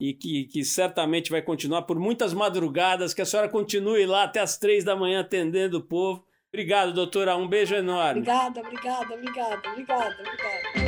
[0.00, 4.40] e que, que certamente vai continuar por muitas madrugadas, que a senhora continue lá até
[4.40, 6.24] as três da manhã atendendo o povo.
[6.52, 7.36] Obrigado, doutora.
[7.36, 8.20] Um beijo enorme.
[8.20, 10.87] Obrigada, obrigada, obrigada, obrigada, obrigada.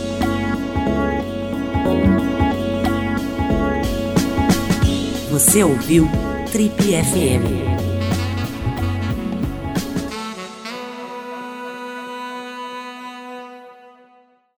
[5.31, 6.09] Você ouviu
[6.51, 7.70] Trip FM.